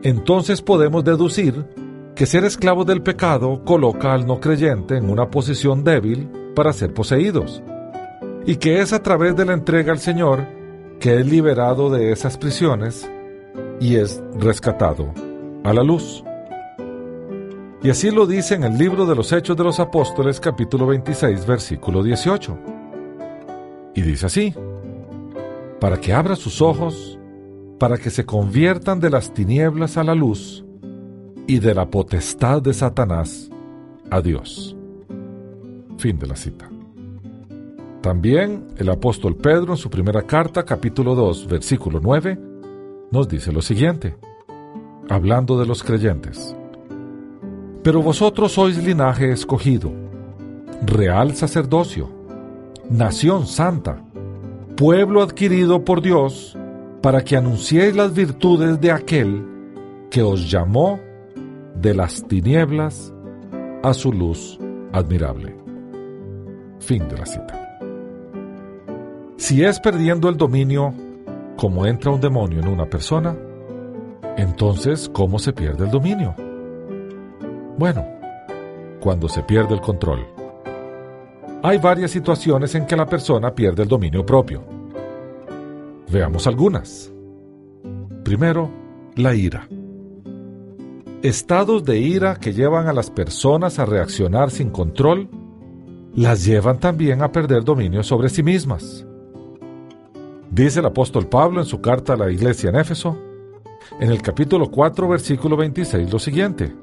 [0.01, 1.67] entonces podemos deducir
[2.15, 6.91] que ser esclavo del pecado coloca al no creyente en una posición débil para ser
[6.91, 7.61] poseídos,
[8.43, 10.47] y que es a través de la entrega al Señor
[10.99, 13.07] que es liberado de esas prisiones
[13.79, 15.13] y es rescatado
[15.63, 16.23] a la luz.
[17.85, 21.45] Y así lo dice en el libro de los Hechos de los Apóstoles capítulo 26
[21.45, 22.57] versículo 18.
[23.93, 24.55] Y dice así,
[25.79, 27.19] para que abra sus ojos,
[27.77, 30.65] para que se conviertan de las tinieblas a la luz
[31.45, 33.51] y de la potestad de Satanás
[34.09, 34.75] a Dios.
[35.99, 36.67] Fin de la cita.
[38.01, 42.39] También el apóstol Pedro en su primera carta, capítulo 2, versículo 9,
[43.11, 44.15] nos dice lo siguiente,
[45.07, 46.55] hablando de los creyentes.
[47.85, 49.91] Pero vosotros sois linaje escogido,
[50.87, 52.09] real sacerdocio,
[52.89, 54.03] nación santa,
[54.75, 56.57] pueblo adquirido por Dios,
[57.03, 59.45] para que anunciéis las virtudes de aquel
[60.09, 60.99] que os llamó
[61.75, 63.13] de las tinieblas
[63.83, 64.59] a su luz
[64.91, 65.55] admirable.
[66.79, 67.77] Fin de la cita.
[69.37, 70.91] Si es perdiendo el dominio
[71.55, 73.37] como entra un demonio en una persona,
[74.37, 76.33] entonces ¿cómo se pierde el dominio?
[77.77, 78.05] Bueno,
[79.01, 80.25] cuando se pierde el control.
[81.61, 84.63] Hay varias situaciones en que la persona pierde el dominio propio.
[86.09, 87.11] Veamos algunas.
[88.23, 88.69] Primero,
[89.15, 89.67] la ira.
[91.21, 95.27] Estados de ira que llevan a las personas a reaccionar sin control,
[96.13, 99.05] las llevan también a perder dominio sobre sí mismas.
[100.49, 103.17] Dice el apóstol Pablo en su carta a la iglesia en Éfeso,
[103.99, 106.73] en el capítulo 4, versículo 26, lo siguiente.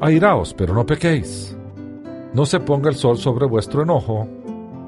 [0.00, 1.56] Airaos, pero no pequéis.
[2.32, 4.26] No se ponga el sol sobre vuestro enojo,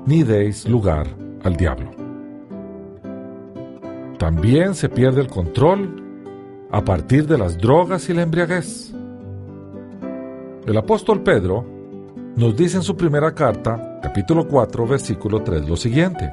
[0.06, 1.06] ni deis lugar
[1.44, 1.90] al diablo.
[4.18, 6.02] También se pierde el control
[6.70, 8.94] a partir de las drogas y la embriaguez.
[10.66, 11.66] El apóstol Pedro
[12.36, 16.32] nos dice en su primera carta, capítulo 4, versículo 3, lo siguiente.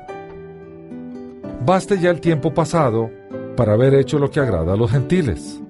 [1.66, 3.10] Baste ya el tiempo pasado
[3.58, 5.62] para haber hecho lo que agrada a los gentiles,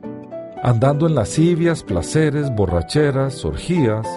[0.61, 4.07] andando en lascivias, placeres, borracheras, orgías,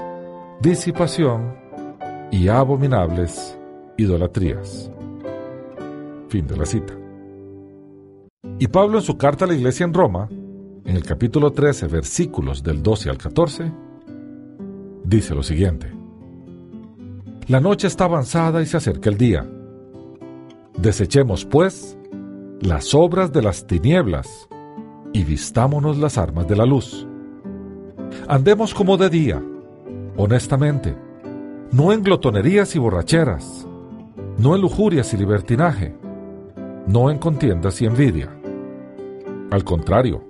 [0.60, 1.54] disipación
[2.30, 3.58] y abominables
[3.96, 4.90] idolatrías.
[6.28, 6.94] Fin de la cita.
[8.58, 10.28] Y Pablo en su carta a la iglesia en Roma
[10.84, 13.72] en el capítulo 13, versículos del 12 al 14,
[15.04, 15.92] dice lo siguiente.
[17.46, 19.48] La noche está avanzada y se acerca el día.
[20.76, 21.96] Desechemos, pues,
[22.60, 24.48] las obras de las tinieblas
[25.12, 27.06] y vistámonos las armas de la luz.
[28.28, 29.42] Andemos como de día,
[30.16, 30.96] honestamente,
[31.72, 33.66] no en glotonerías y borracheras,
[34.38, 35.94] no en lujurias y libertinaje,
[36.86, 38.28] no en contiendas y envidia.
[39.50, 40.24] Al contrario,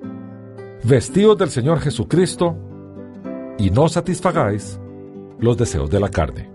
[0.85, 2.57] vestidos del Señor Jesucristo,
[3.59, 4.81] y no satisfagáis
[5.39, 6.51] los deseos de la carne.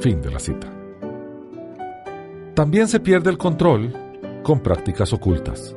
[0.00, 0.68] Fin de la cita.
[2.54, 3.92] También se pierde el control
[4.42, 5.76] con prácticas ocultas.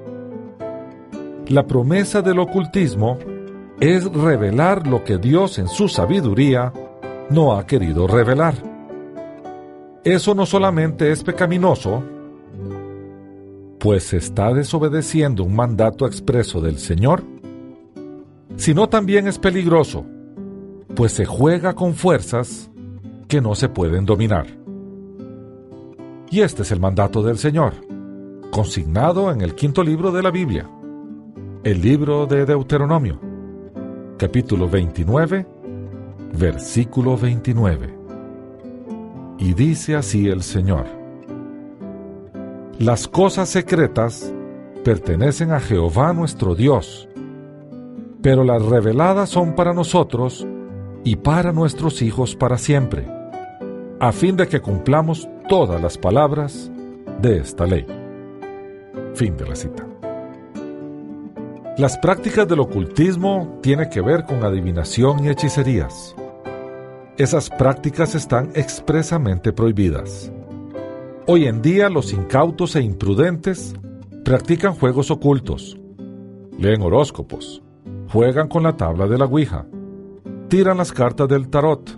[1.49, 3.17] La promesa del ocultismo
[3.79, 6.73] es revelar lo que Dios en su sabiduría
[7.29, 8.55] no ha querido revelar.
[10.03, 12.03] Eso no solamente es pecaminoso,
[13.79, 17.23] pues se está desobedeciendo un mandato expreso del Señor,
[18.57, 20.05] sino también es peligroso,
[20.95, 22.69] pues se juega con fuerzas
[23.29, 24.47] que no se pueden dominar.
[26.29, 27.73] Y este es el mandato del Señor,
[28.51, 30.69] consignado en el quinto libro de la Biblia,
[31.67, 33.19] el libro de Deuteronomio,
[34.17, 35.45] capítulo 29,
[36.31, 37.93] versículo 29.
[39.39, 40.85] Y dice así el Señor,
[42.79, 44.33] las cosas secretas
[44.85, 47.09] pertenecen a Jehová nuestro Dios,
[48.21, 50.47] pero las reveladas son para nosotros
[51.03, 53.05] y para nuestros hijos para siempre,
[53.99, 56.71] a fin de que cumplamos todas las palabras
[57.21, 57.85] de esta ley.
[59.15, 59.96] Fin de la cita.
[61.77, 66.15] Las prácticas del ocultismo tienen que ver con adivinación y hechicerías.
[67.17, 70.31] Esas prácticas están expresamente prohibidas.
[71.27, 73.75] Hoy en día los incautos e imprudentes
[74.25, 75.77] practican juegos ocultos,
[76.57, 77.61] leen horóscopos,
[78.11, 79.67] juegan con la tabla de la Ouija,
[80.47, 81.95] tiran las cartas del tarot,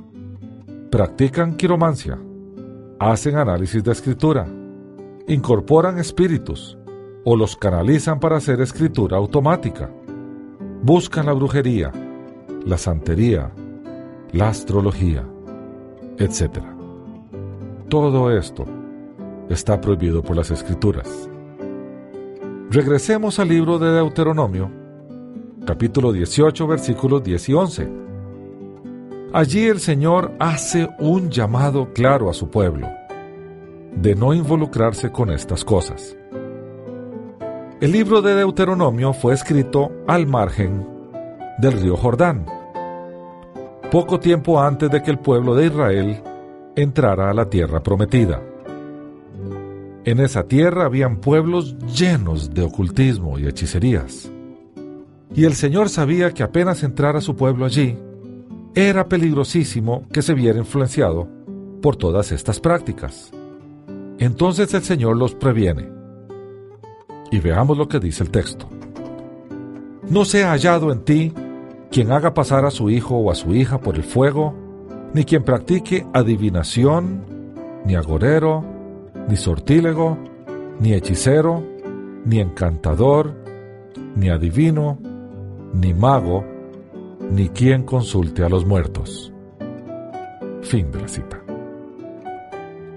[0.92, 2.20] practican quiromancia,
[3.00, 4.46] hacen análisis de escritura,
[5.26, 6.78] incorporan espíritus
[7.24, 9.90] o los canalizan para hacer escritura automática,
[10.82, 11.92] buscan la brujería,
[12.66, 13.52] la santería,
[14.32, 15.26] la astrología,
[16.18, 16.60] etc.
[17.90, 18.66] Todo esto
[19.50, 21.30] está prohibido por las escrituras.
[22.70, 24.80] Regresemos al libro de Deuteronomio
[25.66, 27.90] capítulo 18, versículos 10 y 11.
[29.34, 32.88] Allí el Señor hace un llamado claro a su pueblo
[33.96, 36.18] de no involucrarse con estas cosas.
[37.82, 40.86] El libro de Deuteronomio fue escrito al margen
[41.60, 42.46] del río Jordán,
[43.90, 46.22] poco tiempo antes de que el pueblo de Israel
[46.76, 48.42] entrara a la tierra prometida.
[50.04, 54.30] En esa tierra habían pueblos llenos de ocultismo y hechicerías.
[55.34, 57.98] Y el Señor sabía que apenas entrara su pueblo allí,
[58.76, 61.30] era peligrosísimo que se viera influenciado
[61.82, 63.32] por todas estas prácticas.
[64.18, 65.99] Entonces el Señor los previene.
[67.32, 68.68] Y veamos lo que dice el texto.
[70.10, 71.34] No sea hallado en ti
[71.92, 74.54] quien haga pasar a su hijo o a su hija por el fuego,
[75.14, 77.24] ni quien practique adivinación,
[77.86, 78.64] ni agorero,
[79.28, 80.18] ni sortílego,
[80.80, 81.64] ni hechicero,
[82.26, 83.34] ni encantador,
[84.16, 85.00] ni adivino,
[85.74, 86.44] ni mago,
[87.30, 89.32] ni quien consulte a los muertos.
[90.62, 91.42] Fin de la cita.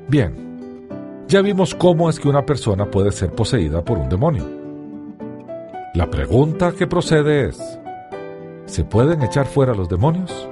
[0.08, 0.51] Bien,
[1.32, 4.46] ya vimos cómo es que una persona puede ser poseída por un demonio.
[5.94, 7.58] La pregunta que procede es,
[8.66, 10.46] ¿se pueden echar fuera los demonios?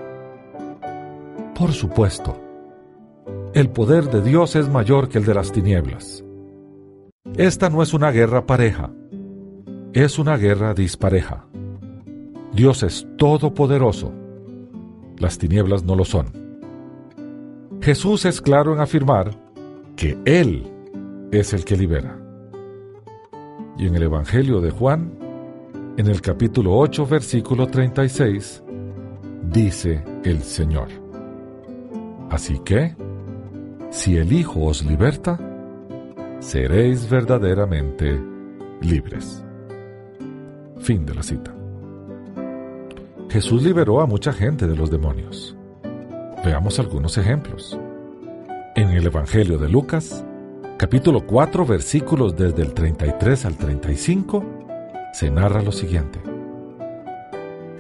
[1.55, 2.35] Por supuesto.
[3.53, 6.25] El poder de Dios es mayor que el de las tinieblas.
[7.37, 8.91] Esta no es una guerra pareja,
[9.93, 11.47] es una guerra dispareja.
[12.55, 14.15] Dios es todopoderoso,
[15.19, 16.33] las tinieblas no lo son.
[17.83, 19.50] Jesús es claro en afirmar
[20.01, 20.67] que Él
[21.31, 22.19] es el que libera.
[23.77, 25.13] Y en el Evangelio de Juan,
[25.99, 28.63] en el capítulo 8, versículo 36,
[29.53, 30.89] dice el Señor.
[32.31, 32.97] Así que,
[33.91, 35.39] si el Hijo os liberta,
[36.39, 38.19] seréis verdaderamente
[38.81, 39.45] libres.
[40.79, 41.55] Fin de la cita.
[43.29, 45.55] Jesús liberó a mucha gente de los demonios.
[46.43, 47.79] Veamos algunos ejemplos.
[48.81, 50.25] En el Evangelio de Lucas,
[50.79, 54.43] capítulo 4, versículos desde el 33 al 35,
[55.13, 56.19] se narra lo siguiente.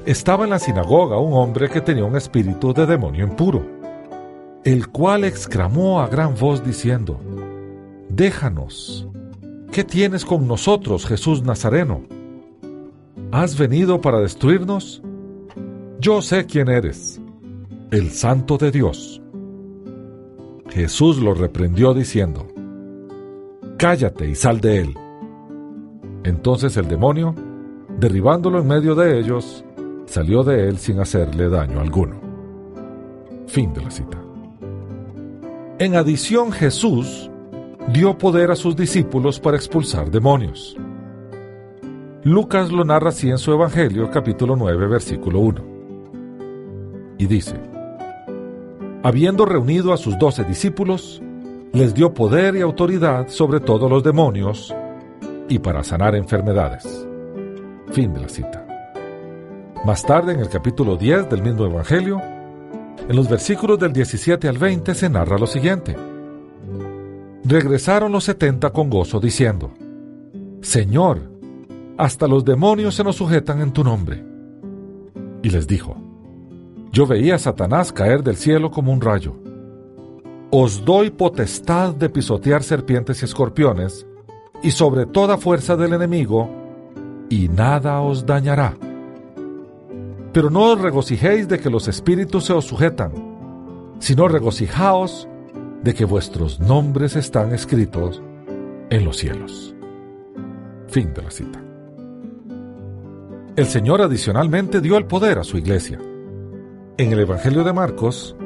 [0.05, 3.67] Estaba en la sinagoga un hombre que tenía un espíritu de demonio impuro,
[4.63, 7.19] el cual exclamó a gran voz diciendo,
[8.11, 9.09] Déjanos,
[9.73, 12.03] ¿qué tienes con nosotros, Jesús Nazareno?
[13.33, 15.01] ¿Has venido para destruirnos?
[15.99, 17.23] Yo sé quién eres,
[17.91, 19.20] el Santo de Dios.
[20.71, 22.47] Jesús lo reprendió diciendo,
[23.77, 24.95] Cállate y sal de él.
[26.23, 27.35] Entonces el demonio,
[27.99, 29.65] derribándolo en medio de ellos,
[30.07, 32.21] salió de él sin hacerle daño alguno.
[33.47, 34.19] Fin de la cita.
[35.79, 37.31] En adición, Jesús
[37.93, 40.77] dio poder a sus discípulos para expulsar demonios.
[42.23, 45.65] Lucas lo narra así en su Evangelio capítulo 9 versículo 1.
[47.19, 47.57] Y dice,
[49.03, 51.23] habiendo reunido a sus doce discípulos,
[51.73, 54.75] les dio poder y autoridad sobre todos los demonios
[55.49, 57.07] y para sanar enfermedades.
[57.93, 58.67] Fin de la cita.
[59.85, 62.21] Más tarde, en el capítulo 10 del mismo Evangelio,
[63.09, 65.97] en los versículos del 17 al 20 se narra lo siguiente.
[67.45, 69.73] Regresaron los setenta con gozo diciendo,
[70.61, 71.23] Señor,
[71.97, 74.23] hasta los demonios se nos sujetan en tu nombre.
[75.43, 76.10] Y les dijo,
[76.93, 79.35] yo veía a Satanás caer del cielo como un rayo.
[80.51, 84.07] Os doy potestad de pisotear serpientes y escorpiones,
[84.63, 86.51] y sobre toda fuerza del enemigo,
[87.29, 88.77] y nada os dañará.
[90.33, 93.13] Pero no os regocijéis de que los espíritus se os sujetan,
[94.01, 95.29] sino regocijaos
[95.83, 98.21] de que vuestros nombres están escritos
[98.91, 99.75] en los cielos.
[100.89, 101.63] Fin de la cita.
[103.55, 106.01] El Señor adicionalmente dio el poder a su iglesia.
[107.01, 108.37] En el Evangelio de Marcos,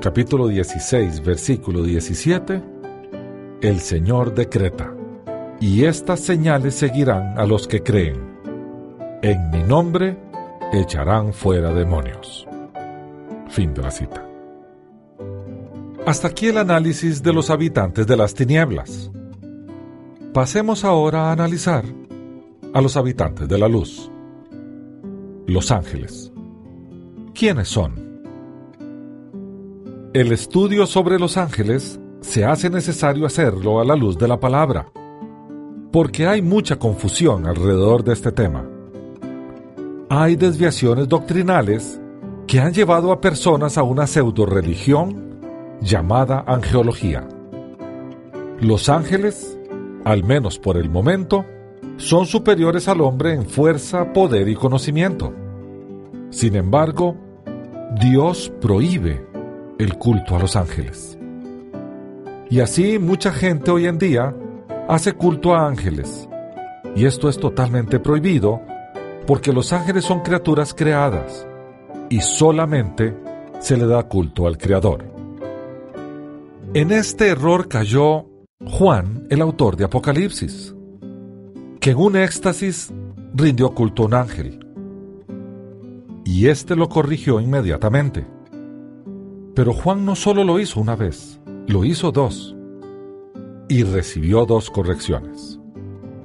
[0.00, 2.62] capítulo 16, versículo 17,
[3.60, 4.94] el Señor decreta,
[5.58, 8.38] y estas señales seguirán a los que creen.
[9.20, 10.16] En mi nombre
[10.72, 12.46] echarán fuera demonios.
[13.48, 14.24] Fin de la cita.
[16.06, 19.10] Hasta aquí el análisis de los habitantes de las tinieblas.
[20.32, 21.84] Pasemos ahora a analizar
[22.74, 24.08] a los habitantes de la luz,
[25.48, 26.32] los ángeles.
[27.38, 27.94] ¿Quiénes son?
[30.12, 34.90] El estudio sobre los ángeles se hace necesario hacerlo a la luz de la palabra,
[35.92, 38.68] porque hay mucha confusión alrededor de este tema.
[40.08, 42.00] Hay desviaciones doctrinales
[42.48, 45.38] que han llevado a personas a una pseudo religión
[45.80, 47.28] llamada angeología.
[48.58, 49.56] Los ángeles,
[50.04, 51.44] al menos por el momento,
[51.98, 55.32] son superiores al hombre en fuerza, poder y conocimiento.
[56.30, 57.27] Sin embargo,
[57.94, 59.26] Dios prohíbe
[59.78, 61.18] el culto a los ángeles.
[62.50, 64.34] Y así mucha gente hoy en día
[64.88, 66.28] hace culto a ángeles,
[66.96, 68.60] Y esto es totalmente prohibido
[69.26, 71.46] porque los ángeles son criaturas creadas
[72.08, 73.14] y solamente
[73.60, 75.04] se le da culto al Creador.
[76.74, 78.26] En este error cayó
[78.66, 80.74] Juan, el autor de Apocalipsis,
[81.78, 82.92] que en un éxtasis
[83.34, 84.67] rindió culto a un ángel.
[86.30, 88.26] Y éste lo corrigió inmediatamente.
[89.54, 92.54] Pero Juan no solo lo hizo una vez, lo hizo dos.
[93.70, 95.58] Y recibió dos correcciones.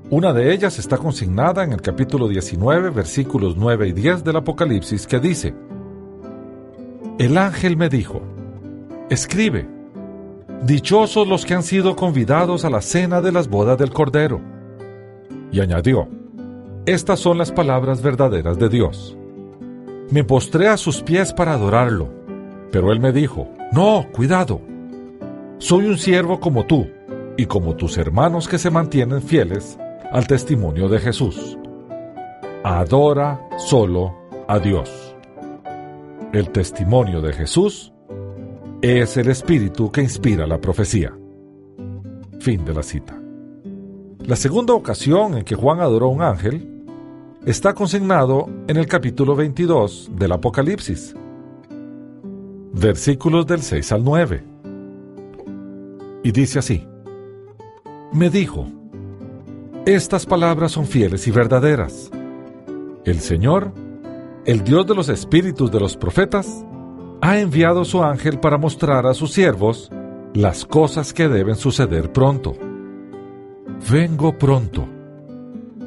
[0.10, 5.08] Una de ellas está consignada en el capítulo 19, versículos 9 y 10 del Apocalipsis,
[5.08, 5.56] que dice,
[7.18, 8.22] El ángel me dijo,
[9.10, 9.70] escribe,
[10.66, 14.42] Dichosos los que han sido convidados a la cena de las bodas del Cordero.
[15.50, 16.10] Y añadió,
[16.86, 19.18] Estas son las palabras verdaderas de Dios.
[20.14, 22.08] Me postré a sus pies para adorarlo,
[22.72, 24.62] pero él me dijo, No, cuidado.
[25.58, 26.88] Soy un siervo como tú
[27.36, 29.76] y como tus hermanos que se mantienen fieles
[30.12, 31.58] al testimonio de Jesús.
[32.64, 34.16] Adora solo
[34.48, 35.16] a Dios.
[36.32, 37.92] El testimonio de Jesús
[38.84, 41.12] es el espíritu que inspira la profecía.
[42.40, 43.20] Fin de la cita.
[44.20, 46.73] La segunda ocasión en que Juan adoró a un ángel
[47.46, 51.14] está consignado en el capítulo 22 del Apocalipsis,
[52.72, 54.44] versículos del 6 al 9.
[56.24, 56.88] Y dice así,
[58.14, 58.68] me dijo,
[59.86, 62.10] estas palabras son fieles y verdaderas.
[63.04, 63.74] El Señor,
[64.46, 66.66] el Dios de los espíritus de los profetas,
[67.20, 69.92] ha enviado su ángel para mostrar a sus siervos
[70.34, 72.54] las cosas que deben suceder pronto.
[73.92, 74.93] Vengo pronto.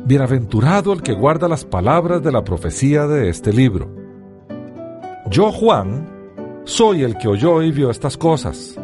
[0.06, 3.90] Bienaventurado el que guarda las palabras de la profecía de este libro.
[5.28, 8.78] Yo, Juan, soy el que oyó y vio estas cosas.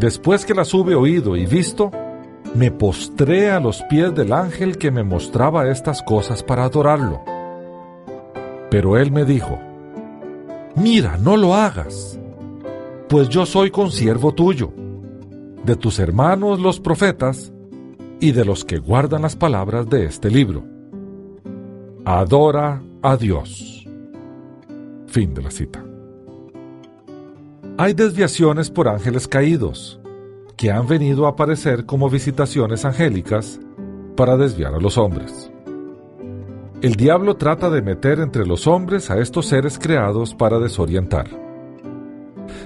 [0.00, 1.92] Después que las hube oído y visto,
[2.56, 7.22] me postré a los pies del ángel que me mostraba estas cosas para adorarlo.
[8.68, 9.60] Pero él me dijo,
[10.74, 12.18] Mira, no lo hagas,
[13.08, 14.72] pues yo soy consiervo tuyo,
[15.62, 17.52] de tus hermanos los profetas
[18.20, 20.64] y de los que guardan las palabras de este libro.
[22.04, 23.86] Adora a Dios.
[25.06, 25.84] Fin de la cita.
[27.78, 30.00] Hay desviaciones por ángeles caídos,
[30.56, 33.60] que han venido a aparecer como visitaciones angélicas
[34.16, 35.50] para desviar a los hombres.
[36.80, 41.26] El diablo trata de meter entre los hombres a estos seres creados para desorientar.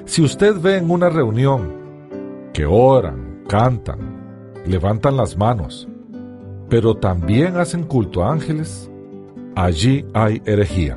[0.05, 1.72] Si usted ve en una reunión
[2.53, 4.09] que oran, cantan,
[4.70, 5.88] levantan las manos,
[6.68, 8.90] pero también hacen culto a ángeles,
[9.56, 10.96] allí hay herejía.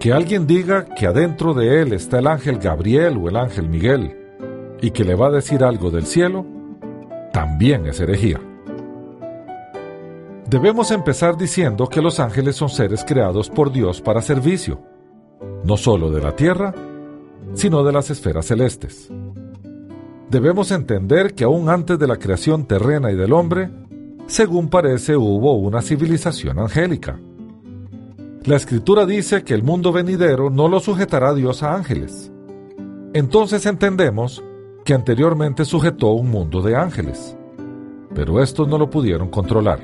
[0.00, 4.14] Que alguien diga que adentro de él está el ángel Gabriel o el ángel Miguel
[4.82, 6.44] y que le va a decir algo del cielo,
[7.32, 8.40] también es herejía.
[10.48, 14.80] Debemos empezar diciendo que los ángeles son seres creados por Dios para servicio,
[15.64, 16.74] no solo de la tierra,
[17.54, 19.10] sino de las esferas celestes.
[20.30, 23.70] Debemos entender que aún antes de la creación terrena y del hombre,
[24.26, 27.20] según parece hubo una civilización angélica.
[28.44, 32.32] La escritura dice que el mundo venidero no lo sujetará Dios a ángeles.
[33.12, 34.42] Entonces entendemos
[34.84, 37.36] que anteriormente sujetó un mundo de ángeles,
[38.14, 39.80] pero estos no lo pudieron controlar.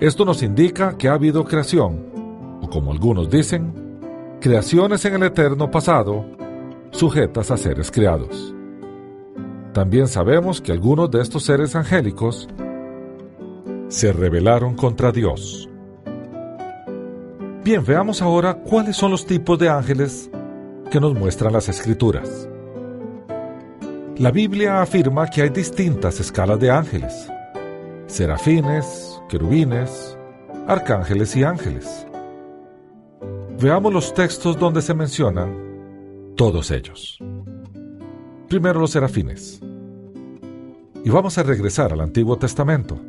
[0.00, 3.72] Esto nos indica que ha habido creación, o como algunos dicen,
[4.40, 6.24] creaciones en el eterno pasado,
[6.90, 8.53] sujetas a seres creados.
[9.74, 12.48] También sabemos que algunos de estos seres angélicos
[13.88, 15.68] se rebelaron contra Dios.
[17.64, 20.30] Bien, veamos ahora cuáles son los tipos de ángeles
[20.92, 22.48] que nos muestran las escrituras.
[24.16, 27.28] La Biblia afirma que hay distintas escalas de ángeles,
[28.06, 30.16] serafines, querubines,
[30.68, 32.06] arcángeles y ángeles.
[33.60, 37.18] Veamos los textos donde se mencionan todos ellos.
[38.54, 39.60] Primero los serafines.
[41.02, 43.00] Y vamos a regresar al Antiguo Testamento,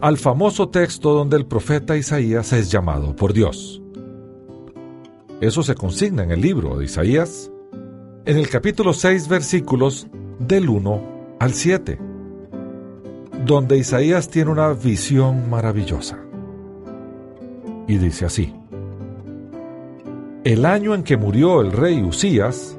[0.00, 3.82] al famoso texto donde el profeta Isaías es llamado por Dios.
[5.42, 7.50] Eso se consigna en el libro de Isaías,
[8.24, 10.06] en el capítulo 6 versículos
[10.38, 11.98] del 1 al 7
[13.44, 16.18] donde Isaías tiene una visión maravillosa.
[17.86, 18.54] Y dice así,
[20.42, 22.78] El año en que murió el rey Usías,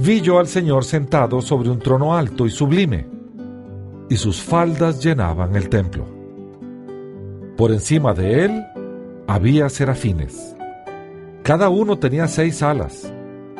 [0.00, 3.06] vi yo al Señor sentado sobre un trono alto y sublime,
[4.08, 6.06] y sus faldas llenaban el templo.
[7.56, 8.64] Por encima de él
[9.26, 10.56] había serafines.
[11.42, 13.12] Cada uno tenía seis alas,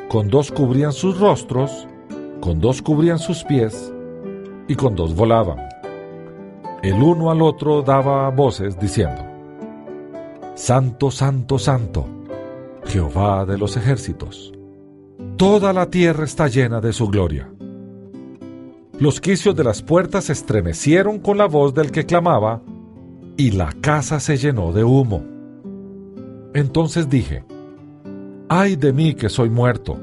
[0.09, 1.87] con dos cubrían sus rostros,
[2.41, 3.93] con dos cubrían sus pies,
[4.69, 5.71] y con dos volaban
[6.83, 9.23] el uno al otro daba voces diciendo,
[10.55, 12.07] Santo, Santo, Santo,
[12.87, 14.53] Jehová de los ejércitos,
[15.41, 17.51] toda la tierra está llena de su gloria.
[18.99, 22.61] Los quicios de las puertas estremecieron con la voz del que clamaba,
[23.39, 25.25] y la casa se llenó de humo.
[26.53, 27.47] Entonces dije,
[28.51, 29.99] ay de mí que soy muerto,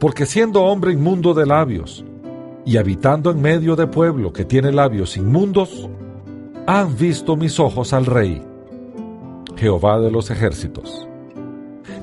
[0.00, 2.04] porque siendo hombre inmundo de labios,
[2.66, 5.88] y habitando en medio de pueblo que tiene labios inmundos,
[6.66, 8.42] han visto mis ojos al Rey,
[9.54, 11.06] Jehová de los ejércitos.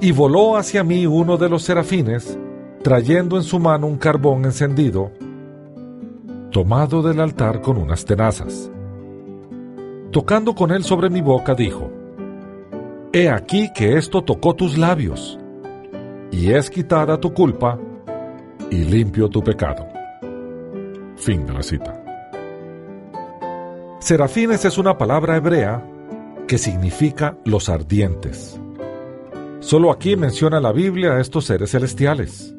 [0.01, 2.37] Y voló hacia mí uno de los serafines,
[2.83, 5.11] trayendo en su mano un carbón encendido,
[6.51, 8.71] tomado del altar con unas tenazas.
[10.11, 11.91] Tocando con él sobre mi boca, dijo,
[13.11, 15.39] He aquí que esto tocó tus labios,
[16.31, 17.79] y es quitada tu culpa,
[18.69, 19.87] y limpio tu pecado.
[21.15, 22.03] Fin de la cita.
[23.99, 25.83] Serafines es una palabra hebrea
[26.47, 28.59] que significa los ardientes.
[29.59, 32.53] Solo aquí menciona la Biblia a estos seres celestiales.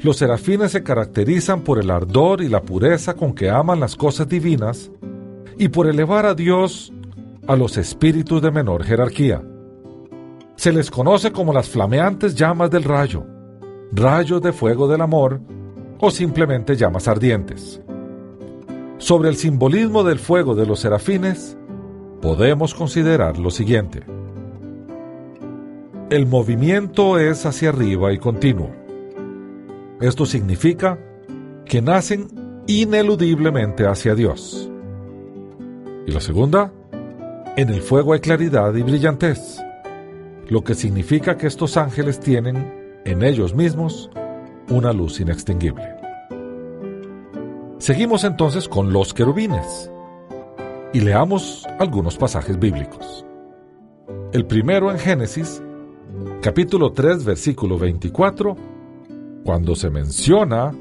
[0.00, 4.28] Los serafines se caracterizan por el ardor y la pureza con que aman las cosas
[4.28, 4.90] divinas
[5.58, 6.92] y por elevar a Dios
[7.48, 9.42] a los espíritus de menor jerarquía.
[10.54, 13.26] Se les conoce como las flameantes llamas del rayo,
[13.92, 15.40] rayos de fuego del amor
[15.98, 17.80] o simplemente llamas ardientes.
[18.98, 21.58] Sobre el simbolismo del fuego de los serafines,
[22.22, 24.04] podemos considerar lo siguiente.
[26.08, 28.70] El movimiento es hacia arriba y continuo.
[30.00, 31.00] Esto significa
[31.64, 32.28] que nacen
[32.68, 34.70] ineludiblemente hacia Dios.
[36.06, 36.72] Y la segunda,
[37.56, 39.60] en el fuego hay claridad y brillantez,
[40.48, 44.08] lo que significa que estos ángeles tienen en ellos mismos
[44.70, 45.92] una luz inextinguible.
[47.78, 49.90] Seguimos entonces con los querubines
[50.92, 53.26] y leamos algunos pasajes bíblicos.
[54.32, 55.60] El primero en Génesis,
[56.46, 58.56] capítulo 3, versículo 24,
[59.44, 60.72] cuando se menciona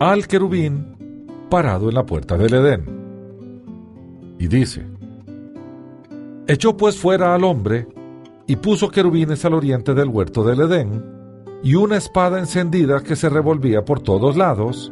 [0.00, 2.86] al querubín parado en la puerta del Edén.
[4.38, 4.86] Y dice,
[6.46, 7.86] Echó pues fuera al hombre
[8.46, 11.04] y puso querubines al oriente del huerto del Edén
[11.62, 14.90] y una espada encendida que se revolvía por todos lados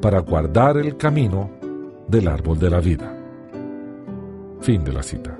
[0.00, 1.50] para guardar el camino
[2.06, 3.12] del árbol de la vida.
[4.60, 5.36] Fin de la cita.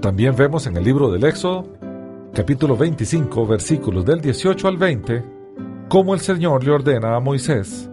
[0.00, 1.77] También vemos en el libro del Éxodo,
[2.34, 5.24] capítulo 25, versículos del 18 al 20,
[5.88, 7.90] cómo el Señor le ordena a Moisés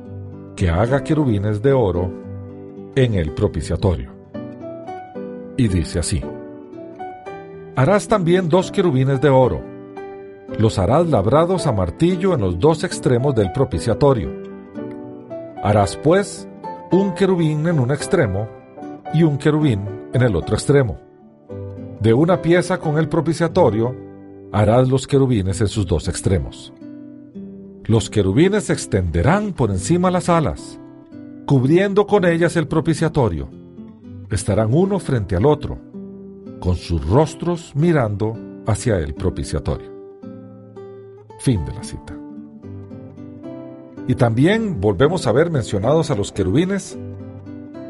[0.55, 2.11] que haga querubines de oro
[2.95, 4.11] en el propiciatorio.
[5.57, 6.21] Y dice así,
[7.75, 9.61] Harás también dos querubines de oro,
[10.59, 14.31] los harás labrados a martillo en los dos extremos del propiciatorio.
[15.63, 16.47] Harás pues
[16.91, 18.47] un querubín en un extremo
[19.13, 20.99] y un querubín en el otro extremo.
[21.99, 24.05] De una pieza con el propiciatorio
[24.56, 26.72] harás los querubines en sus dos extremos.
[27.84, 30.80] Los querubines se extenderán por encima las alas,
[31.45, 33.49] cubriendo con ellas el propiciatorio.
[34.32, 35.78] Estarán uno frente al otro,
[36.62, 38.34] con sus rostros mirando
[38.66, 39.91] hacia el propiciatorio.
[41.39, 42.18] Fin de la cita.
[44.08, 46.97] Y también volvemos a ver mencionados a los querubines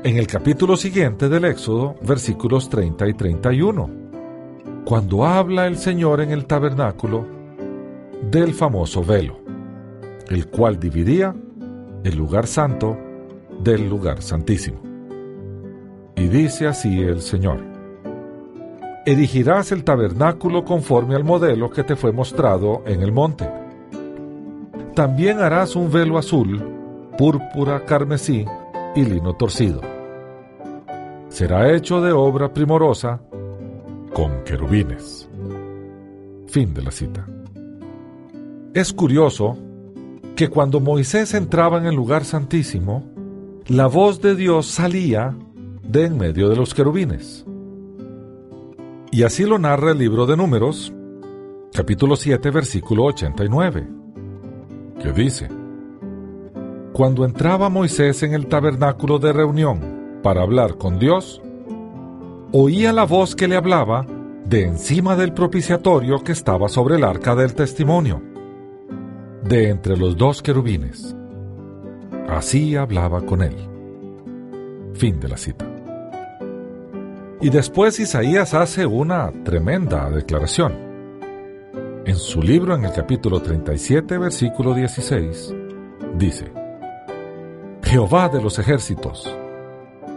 [0.03, 4.04] en el capítulo siguiente del Éxodo, versículos 30 y 31,
[4.85, 7.25] cuando habla el Señor en el tabernáculo
[8.29, 9.39] del famoso velo,
[10.29, 11.35] el cual dividía
[12.03, 12.95] el lugar santo
[13.63, 14.79] del lugar santísimo.
[16.15, 17.61] Y dice así el Señor,
[19.07, 23.49] erigirás el tabernáculo conforme al modelo que te fue mostrado en el monte.
[24.93, 26.63] También harás un velo azul,
[27.17, 28.45] púrpura, carmesí
[28.95, 29.81] y lino torcido.
[31.29, 33.19] Será hecho de obra primorosa
[34.15, 35.27] con querubines.
[36.47, 37.27] Fin de la cita.
[38.73, 39.57] Es curioso
[40.37, 43.03] que cuando Moisés entraba en el lugar santísimo,
[43.67, 45.35] la voz de Dios salía
[45.83, 47.45] de en medio de los querubines.
[49.11, 50.93] Y así lo narra el libro de Números,
[51.73, 53.85] capítulo 7, versículo 89,
[55.01, 55.49] que dice,
[56.93, 61.41] Cuando entraba Moisés en el tabernáculo de reunión para hablar con Dios,
[62.51, 64.05] oía la voz que le hablaba
[64.45, 68.21] de encima del propiciatorio que estaba sobre el arca del testimonio,
[69.43, 71.15] de entre los dos querubines.
[72.29, 73.55] Así hablaba con él.
[74.93, 75.65] Fin de la cita.
[77.41, 80.73] Y después Isaías hace una tremenda declaración.
[82.05, 85.53] En su libro, en el capítulo 37, versículo 16,
[86.17, 86.51] dice,
[87.83, 89.35] Jehová de los ejércitos,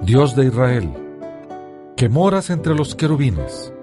[0.02, 1.07] Dios de Israel,
[1.98, 3.74] que moras entre los querubines,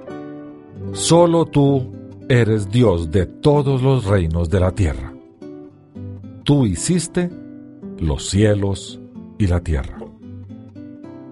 [0.93, 1.91] solo tú
[2.30, 5.13] eres Dios de todos los reinos de la tierra.
[6.45, 7.30] Tú hiciste
[7.99, 9.01] los cielos
[9.38, 9.97] y la tierra.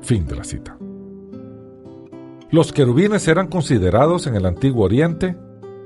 [0.02, 0.78] Fin de la cita.
[2.52, 5.38] Los querubines eran considerados en el antiguo Oriente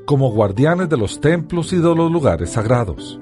[0.07, 3.19] como guardianes de los templos y de los lugares sagrados.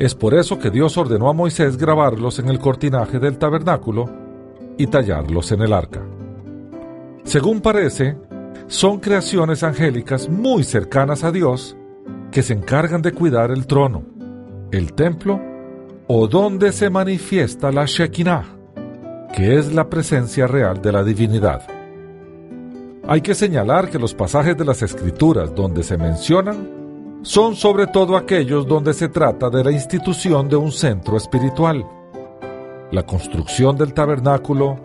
[0.00, 4.06] Es por eso que Dios ordenó a Moisés grabarlos en el cortinaje del tabernáculo
[4.76, 6.02] y tallarlos en el arca.
[7.26, 8.16] Según parece,
[8.68, 11.76] son creaciones angélicas muy cercanas a Dios
[12.30, 14.04] que se encargan de cuidar el trono,
[14.70, 15.40] el templo
[16.06, 18.44] o donde se manifiesta la Shekinah,
[19.34, 21.62] que es la presencia real de la divinidad.
[23.08, 28.16] Hay que señalar que los pasajes de las Escrituras donde se mencionan son sobre todo
[28.16, 31.84] aquellos donde se trata de la institución de un centro espiritual,
[32.92, 34.78] la construcción del tabernáculo,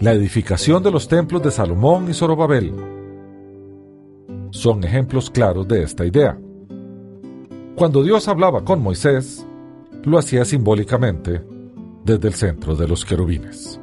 [0.00, 2.72] la edificación de los templos de Salomón y Zorobabel.
[4.50, 6.38] Son ejemplos claros de esta idea.
[7.76, 9.46] Cuando Dios hablaba con Moisés,
[10.04, 11.42] lo hacía simbólicamente
[12.04, 13.80] desde el centro de los querubines.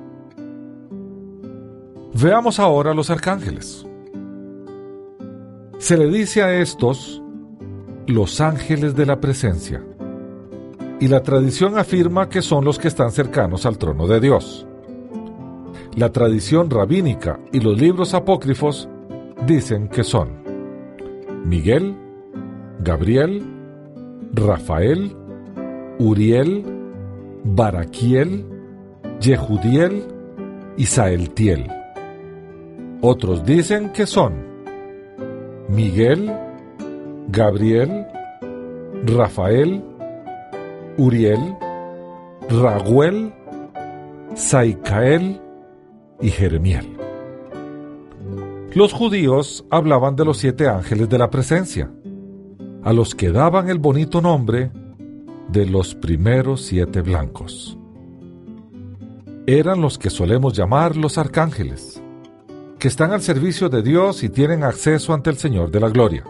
[2.13, 3.85] Veamos ahora los arcángeles.
[5.77, 7.21] Se le dice a estos
[8.05, 9.83] los ángeles de la presencia,
[10.99, 14.67] y la tradición afirma que son los que están cercanos al trono de Dios.
[15.95, 18.87] La tradición rabínica y los libros apócrifos
[19.45, 20.41] dicen que son
[21.43, 21.95] Miguel,
[22.79, 23.43] Gabriel,
[24.33, 25.13] Rafael,
[25.99, 26.63] Uriel,
[27.43, 28.45] Baraquiel,
[29.19, 30.05] Yehudiel
[30.77, 31.67] y Saeltiel.
[33.01, 34.33] Otros dicen que son
[35.67, 36.31] Miguel,
[37.27, 38.07] Gabriel,
[39.05, 39.83] Rafael,
[40.97, 41.53] Uriel,
[42.49, 43.33] Raguel,
[44.35, 45.41] Saicael
[46.21, 46.87] y Jeremiel.
[48.73, 51.91] Los judíos hablaban de los siete ángeles de la presencia,
[52.83, 54.71] a los que daban el bonito nombre
[55.49, 57.77] de los primeros siete blancos.
[59.45, 62.01] Eran los que solemos llamar los arcángeles,
[62.79, 66.23] que están al servicio de Dios y tienen acceso ante el Señor de la Gloria.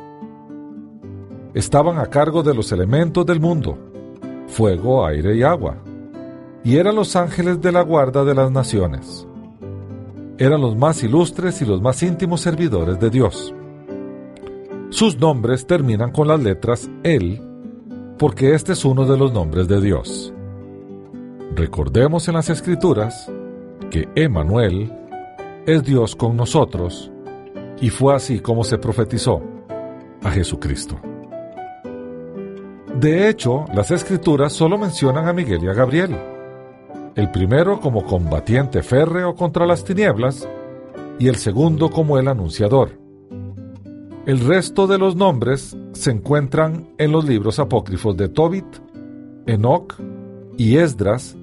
[1.53, 3.77] Estaban a cargo de los elementos del mundo,
[4.47, 5.77] fuego, aire y agua,
[6.63, 9.27] y eran los ángeles de la guarda de las naciones.
[10.41, 13.53] Eran los más ilustres y los más íntimos servidores de Dios.
[14.89, 17.39] Sus nombres terminan con las letras El
[18.17, 20.33] porque este es uno de los nombres de Dios.
[21.55, 23.31] Recordemos en las Escrituras
[23.91, 24.91] que Emmanuel
[25.67, 27.11] es Dios con nosotros,
[27.79, 29.43] y fue así como se profetizó
[30.23, 30.99] a Jesucristo.
[32.99, 36.30] De hecho, las Escrituras solo mencionan a Miguel y a Gabriel,
[37.15, 40.47] el primero como combatiente férreo contra las tinieblas
[41.19, 42.99] y el segundo como el anunciador.
[44.25, 48.65] El resto de los nombres se encuentran en los libros apócrifos de Tobit,
[49.47, 49.95] Enoch
[50.57, 51.35] y Esdras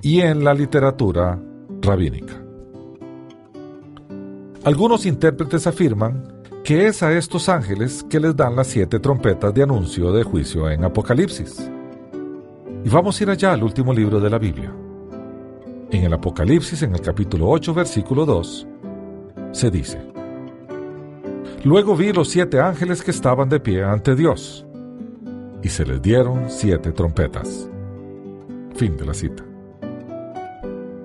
[0.00, 1.40] y en la literatura
[1.82, 2.34] rabínica.
[4.64, 9.62] Algunos intérpretes afirman que es a estos ángeles que les dan las siete trompetas de
[9.62, 11.70] anuncio de juicio en Apocalipsis.
[12.84, 14.72] Y vamos a ir allá al último libro de la Biblia.
[15.94, 18.66] En el Apocalipsis, en el capítulo 8, versículo 2,
[19.52, 20.02] se dice,
[21.62, 24.66] Luego vi los siete ángeles que estaban de pie ante Dios,
[25.62, 27.70] y se les dieron siete trompetas.
[28.74, 29.44] Fin de la cita.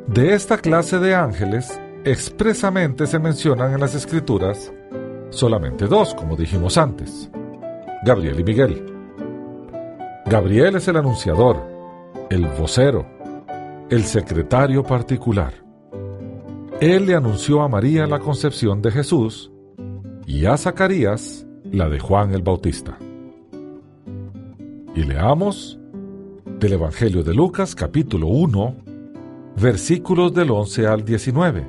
[0.07, 4.73] De esta clase de ángeles, expresamente se mencionan en las escrituras
[5.29, 7.29] solamente dos, como dijimos antes,
[8.03, 8.85] Gabriel y Miguel.
[10.25, 11.61] Gabriel es el anunciador,
[12.31, 13.18] el vocero,
[13.89, 15.53] el secretario particular.
[16.79, 19.51] Él le anunció a María la concepción de Jesús
[20.27, 22.99] y a Zacarías la de Juan el Bautista.
[24.95, 25.79] Y leamos
[26.59, 28.75] del Evangelio de Lucas capítulo 1,
[29.59, 31.65] versículos del 11 al 19,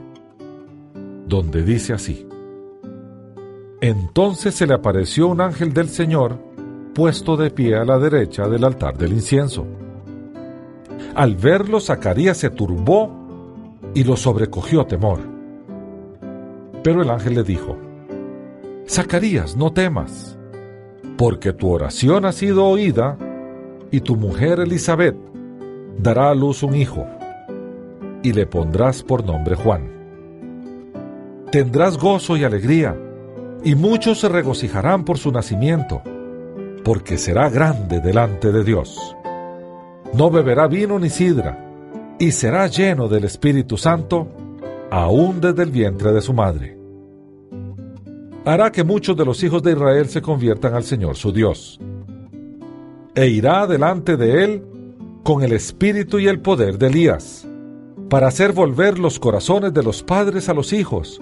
[1.27, 2.27] donde dice así.
[3.81, 6.39] Entonces se le apareció un ángel del Señor
[6.95, 9.67] puesto de pie a la derecha del altar del incienso.
[11.15, 13.11] Al verlo, Zacarías se turbó
[13.95, 15.21] y lo sobrecogió temor.
[16.83, 17.77] Pero el ángel le dijo,
[18.89, 20.39] Zacarías, no temas,
[21.17, 23.17] porque tu oración ha sido oída
[23.91, 25.17] y tu mujer Elizabeth
[25.99, 27.07] dará a luz un hijo
[28.23, 29.91] y le pondrás por nombre Juan.
[31.51, 32.97] Tendrás gozo y alegría
[33.65, 36.03] y muchos se regocijarán por su nacimiento,
[36.85, 39.17] porque será grande delante de Dios.
[40.13, 41.71] No beberá vino ni sidra,
[42.19, 44.29] y será lleno del Espíritu Santo
[44.91, 46.77] aún desde el vientre de su madre.
[48.45, 51.79] Hará que muchos de los hijos de Israel se conviertan al Señor su Dios,
[53.15, 54.65] e irá delante de él
[55.23, 57.47] con el espíritu y el poder de Elías,
[58.09, 61.21] para hacer volver los corazones de los padres a los hijos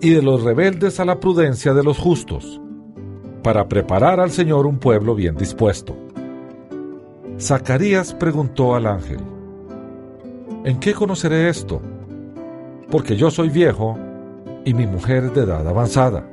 [0.00, 2.60] y de los rebeldes a la prudencia de los justos,
[3.42, 5.94] para preparar al Señor un pueblo bien dispuesto.
[7.40, 9.20] Zacarías preguntó al ángel,
[10.62, 11.80] ¿En qué conoceré esto?
[12.90, 13.98] Porque yo soy viejo
[14.66, 16.28] y mi mujer de edad avanzada.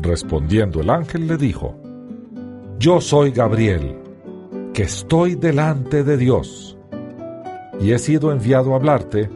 [0.00, 1.76] Respondiendo el ángel le dijo,
[2.78, 3.98] Yo soy Gabriel
[4.72, 6.78] que estoy delante de Dios
[7.78, 9.28] y he sido enviado a hablarte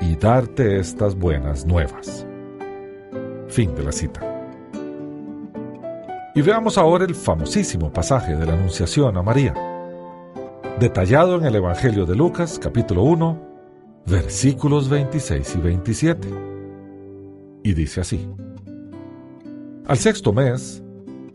[0.00, 2.24] y darte estas buenas nuevas.
[3.48, 4.20] Fin de la cita.
[6.36, 9.54] Y veamos ahora el famosísimo pasaje de la Anunciación a María,
[10.78, 13.38] detallado en el Evangelio de Lucas capítulo 1,
[14.06, 16.28] versículos 26 y 27.
[17.64, 18.28] Y dice así.
[19.86, 20.82] Al sexto mes,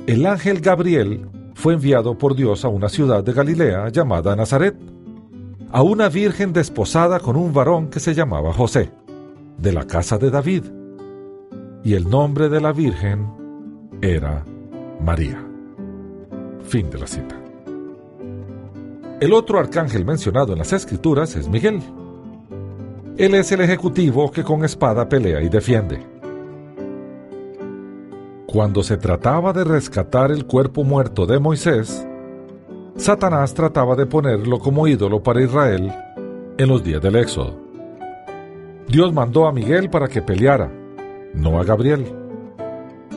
[0.07, 4.75] el ángel Gabriel fue enviado por Dios a una ciudad de Galilea llamada Nazaret,
[5.71, 8.91] a una virgen desposada con un varón que se llamaba José,
[9.57, 10.63] de la casa de David,
[11.83, 13.27] y el nombre de la virgen
[14.01, 14.45] era
[15.03, 15.43] María.
[16.63, 17.42] Fin de la cita.
[19.23, 21.81] El otro arcángel mencionado en las escrituras es Miguel.
[23.15, 26.05] Él es el ejecutivo que con espada pelea y defiende.
[28.45, 32.05] Cuando se trataba de rescatar el cuerpo muerto de Moisés,
[32.97, 35.89] Satanás trataba de ponerlo como ídolo para Israel
[36.57, 37.57] en los días del Éxodo.
[38.89, 40.69] Dios mandó a Miguel para que peleara,
[41.33, 42.13] no a Gabriel.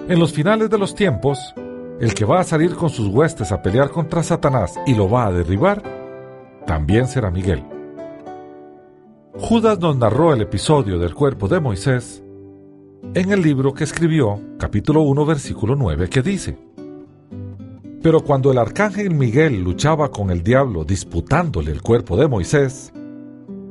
[0.09, 1.53] En los finales de los tiempos,
[1.99, 5.27] el que va a salir con sus huestes a pelear contra Satanás y lo va
[5.27, 5.96] a derribar,
[6.67, 7.63] también será Miguel.
[9.39, 12.23] Judas nos narró el episodio del cuerpo de Moisés
[13.15, 16.59] en el libro que escribió, capítulo 1, versículo 9, que dice,
[18.03, 22.93] Pero cuando el arcángel Miguel luchaba con el diablo disputándole el cuerpo de Moisés,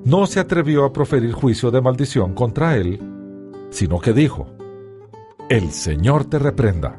[0.04, 3.00] no se atrevió a proferir juicio de maldición contra él,
[3.72, 4.48] sino que dijo,
[5.50, 6.98] El Señor te reprenda.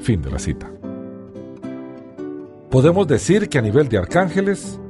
[0.00, 0.70] Fin de la cita.
[2.70, 4.80] Podemos decir que a nivel de arcángeles,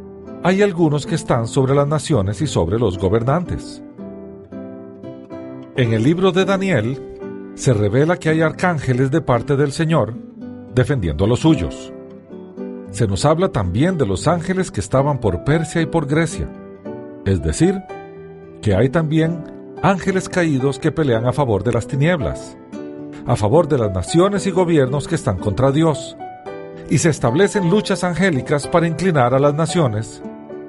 [0.45, 3.83] hay algunos que están sobre las naciones y sobre los gobernantes.
[5.77, 7.01] En el libro de Daniel
[7.55, 10.15] se revela que hay arcángeles de parte del Señor
[10.75, 11.93] defendiendo a los suyos.
[12.91, 16.49] Se nos habla también de los ángeles que estaban por Persia y por Grecia,
[17.25, 17.81] es decir,
[18.61, 19.45] que hay también
[19.83, 22.57] ángeles caídos que pelean a favor de las tinieblas,
[23.27, 26.17] a favor de las naciones y gobiernos que están contra Dios,
[26.91, 30.23] y se establecen luchas angélicas para inclinar a las naciones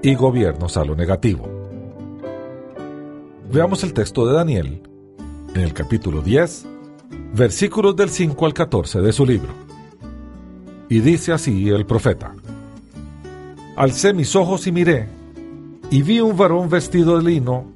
[0.04, 1.48] y gobiernos a lo negativo.
[3.52, 4.84] Veamos el texto de Daniel
[5.56, 6.66] en el capítulo 10,
[7.34, 9.54] versículos del 5 al 14 de su libro.
[10.90, 12.36] Y dice así el profeta,
[13.78, 15.08] Alcé mis ojos y miré,
[15.90, 17.72] y vi un varón vestido de lino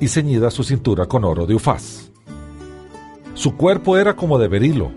[0.00, 2.10] y ceñida su cintura con oro de ufaz.
[3.32, 4.90] Su cuerpo era como de berilo,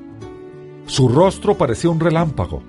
[0.85, 2.61] su rostro parecía un relámpago,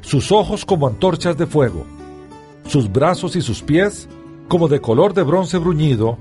[0.00, 1.84] sus ojos como antorchas de fuego,
[2.68, 4.08] sus brazos y sus pies
[4.46, 6.16] como de color de bronce bruñido,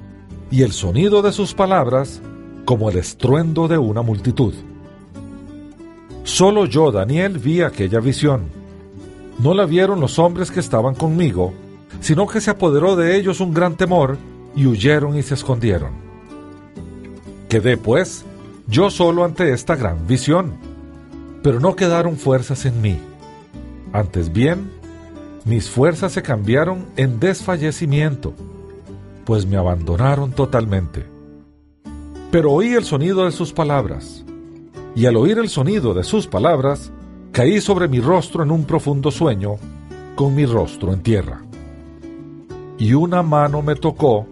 [0.50, 2.22] y el sonido de sus palabras
[2.66, 4.54] como el estruendo de una multitud.
[6.24, 8.48] Solo yo, Daniel, vi aquella visión.
[9.40, 11.54] No la vieron los hombres que estaban conmigo,
[12.02, 14.18] sino que se apoderó de ellos un gran temor
[14.56, 15.92] y huyeron y se escondieron.
[17.48, 18.26] Quedé, pues,
[18.68, 20.56] yo solo ante esta gran visión,
[21.44, 23.00] pero no quedaron fuerzas en mí.
[23.94, 24.70] Antes bien,
[25.48, 28.34] mis fuerzas se cambiaron en desfallecimiento,
[29.24, 31.06] pues me abandonaron totalmente.
[32.32, 34.26] Pero oí el sonido de sus palabras,
[34.94, 36.92] y al oír el sonido de sus palabras,
[37.32, 39.56] caí sobre mi rostro en un profundo sueño,
[40.16, 41.42] con mi rostro en tierra.
[42.78, 44.28] Y una mano me tocó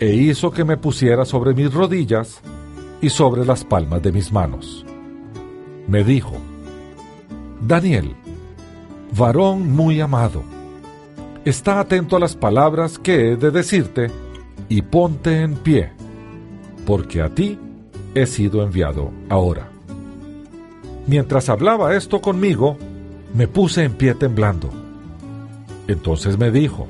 [0.00, 2.40] e hizo que me pusiera sobre mis rodillas
[3.00, 4.84] y sobre las palmas de mis manos.
[5.86, 6.34] Me dijo,
[7.60, 8.16] Daniel,
[9.16, 10.42] varón muy amado,
[11.44, 14.10] está atento a las palabras que he de decirte
[14.68, 15.92] y ponte en pie
[16.88, 17.58] porque a ti
[18.14, 19.68] he sido enviado ahora.
[21.06, 22.78] Mientras hablaba esto conmigo,
[23.34, 24.70] me puse en pie temblando.
[25.86, 26.86] Entonces me dijo,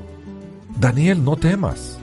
[0.79, 1.99] Daniel, no temas,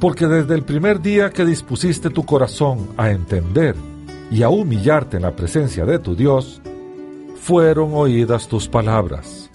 [0.00, 3.76] porque desde el primer día que dispusiste tu corazón a entender
[4.30, 6.62] y a humillarte en la presencia de tu Dios,
[7.40, 9.50] fueron oídas tus palabras.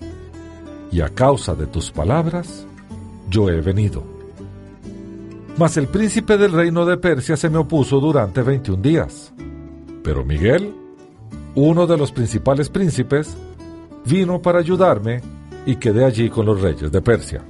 [0.91, 2.65] Y a causa de tus palabras,
[3.29, 4.03] yo he venido.
[5.57, 9.31] Mas el príncipe del reino de Persia se me opuso durante 21 días.
[10.03, 10.73] Pero Miguel,
[11.53, 13.37] uno de los principales príncipes,
[14.05, 15.21] vino para ayudarme
[15.65, 17.43] y quedé allí con los reyes de Persia.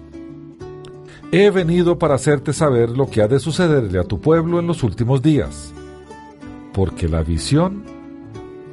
[1.31, 4.83] He venido para hacerte saber lo que ha de sucederle a tu pueblo en los
[4.83, 5.73] últimos días,
[6.73, 7.83] porque la visión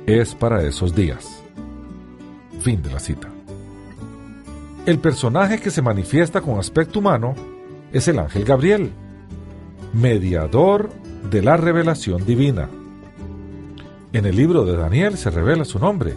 [0.06, 1.41] es para esos días.
[2.62, 3.28] Fin de la cita.
[4.86, 7.34] El personaje que se manifiesta con aspecto humano
[7.92, 8.92] es el ángel Gabriel,
[9.92, 10.90] mediador
[11.28, 12.68] de la revelación divina.
[14.12, 16.14] En el libro de Daniel se revela su nombre,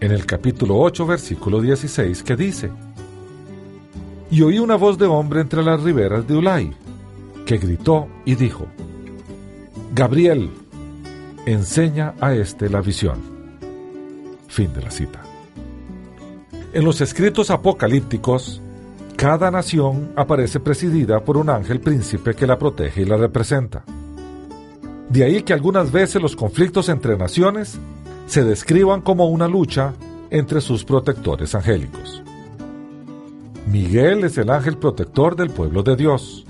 [0.00, 2.70] en el capítulo 8, versículo 16, que dice,
[4.30, 6.76] Y oí una voz de hombre entre las riberas de Ulay,
[7.46, 8.66] que gritó y dijo,
[9.94, 10.50] Gabriel,
[11.46, 13.18] enseña a éste la visión.
[14.48, 15.23] Fin de la cita.
[16.74, 18.60] En los escritos apocalípticos,
[19.16, 23.84] cada nación aparece presidida por un ángel príncipe que la protege y la representa.
[25.08, 27.78] De ahí que algunas veces los conflictos entre naciones
[28.26, 29.94] se describan como una lucha
[30.30, 32.24] entre sus protectores angélicos.
[33.70, 36.44] Miguel es el ángel protector del pueblo de Dios.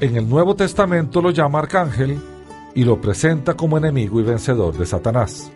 [0.00, 2.18] En el Nuevo Testamento lo llama arcángel
[2.74, 5.52] y lo presenta como enemigo y vencedor de Satanás.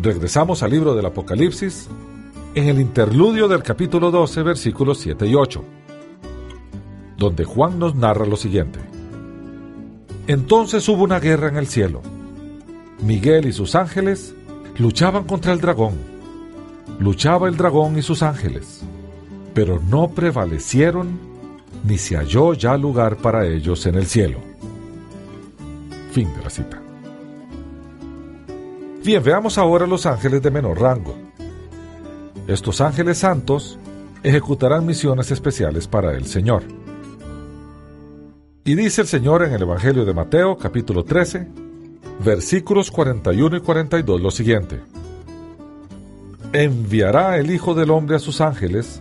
[0.00, 1.88] Regresamos al libro del Apocalipsis
[2.54, 5.64] en el interludio del capítulo 12, versículos 7 y 8,
[7.16, 8.78] donde Juan nos narra lo siguiente.
[10.28, 12.02] Entonces hubo una guerra en el cielo.
[13.00, 14.36] Miguel y sus ángeles
[14.78, 15.94] luchaban contra el dragón.
[17.00, 18.82] Luchaba el dragón y sus ángeles,
[19.52, 21.18] pero no prevalecieron
[21.84, 24.38] ni se halló ya lugar para ellos en el cielo.
[26.12, 26.87] Fin de la cita.
[29.08, 31.14] Bien, veamos ahora los ángeles de menor rango.
[32.46, 33.78] Estos ángeles santos
[34.22, 36.62] ejecutarán misiones especiales para el Señor.
[38.66, 41.48] Y dice el Señor en el Evangelio de Mateo capítulo 13,
[42.22, 44.78] versículos 41 y 42 lo siguiente.
[46.52, 49.00] Enviará el Hijo del Hombre a sus ángeles,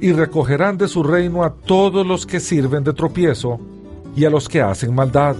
[0.00, 3.60] y recogerán de su reino a todos los que sirven de tropiezo
[4.16, 5.36] y a los que hacen maldad,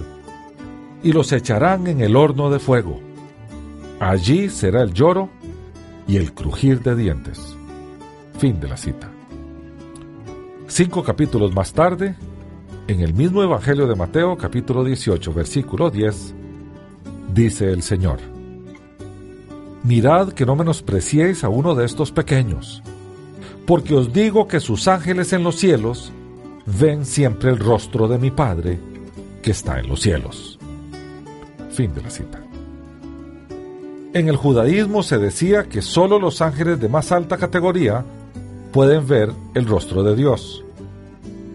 [1.03, 3.06] y los echarán en el horno de fuego.
[3.99, 5.29] Allí será el lloro
[6.07, 7.55] y el crujir de dientes.
[8.37, 9.09] Fin de la cita.
[10.67, 12.15] Cinco capítulos más tarde,
[12.87, 16.35] en el mismo Evangelio de Mateo, capítulo 18, versículo 10,
[17.33, 18.19] dice el Señor,
[19.83, 22.83] Mirad que no menospreciéis a uno de estos pequeños,
[23.65, 26.11] porque os digo que sus ángeles en los cielos
[26.79, 28.79] ven siempre el rostro de mi Padre
[29.41, 30.59] que está en los cielos.
[31.71, 32.46] Fin de la cita.
[34.13, 38.05] En el judaísmo se decía que sólo los ángeles de más alta categoría
[38.71, 40.63] pueden ver el rostro de Dios.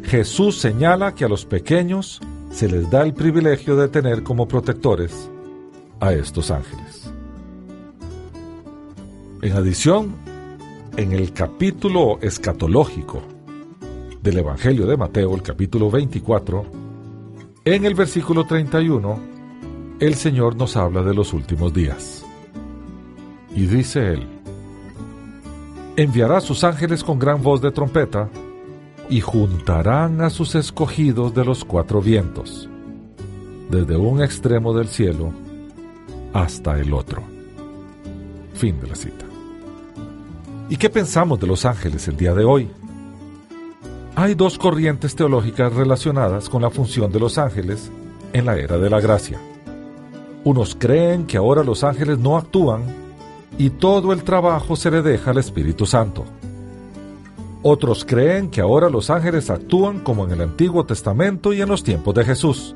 [0.04, 5.30] Jesús señala que a los pequeños se les da el privilegio de tener como protectores
[6.00, 7.10] a estos ángeles.
[9.40, 10.14] En adición,
[10.96, 13.22] en el capítulo escatológico
[14.22, 16.66] del Evangelio de Mateo, el capítulo 24,
[17.64, 19.18] en el versículo 31,
[20.00, 22.21] el Señor nos habla de los últimos días.
[23.54, 24.26] Y dice él,
[25.96, 28.28] enviará a sus ángeles con gran voz de trompeta,
[29.08, 32.68] y juntarán a sus escogidos de los cuatro vientos,
[33.68, 35.32] desde un extremo del cielo
[36.32, 37.22] hasta el otro.
[38.54, 39.26] Fin de la cita.
[40.70, 42.70] ¿Y qué pensamos de los ángeles el día de hoy?
[44.14, 47.90] Hay dos corrientes teológicas relacionadas con la función de los ángeles
[48.32, 49.38] en la era de la gracia.
[50.44, 53.01] Unos creen que ahora los ángeles no actúan
[53.58, 56.24] y todo el trabajo se le deja al Espíritu Santo.
[57.62, 61.84] Otros creen que ahora los ángeles actúan como en el Antiguo Testamento y en los
[61.84, 62.74] tiempos de Jesús.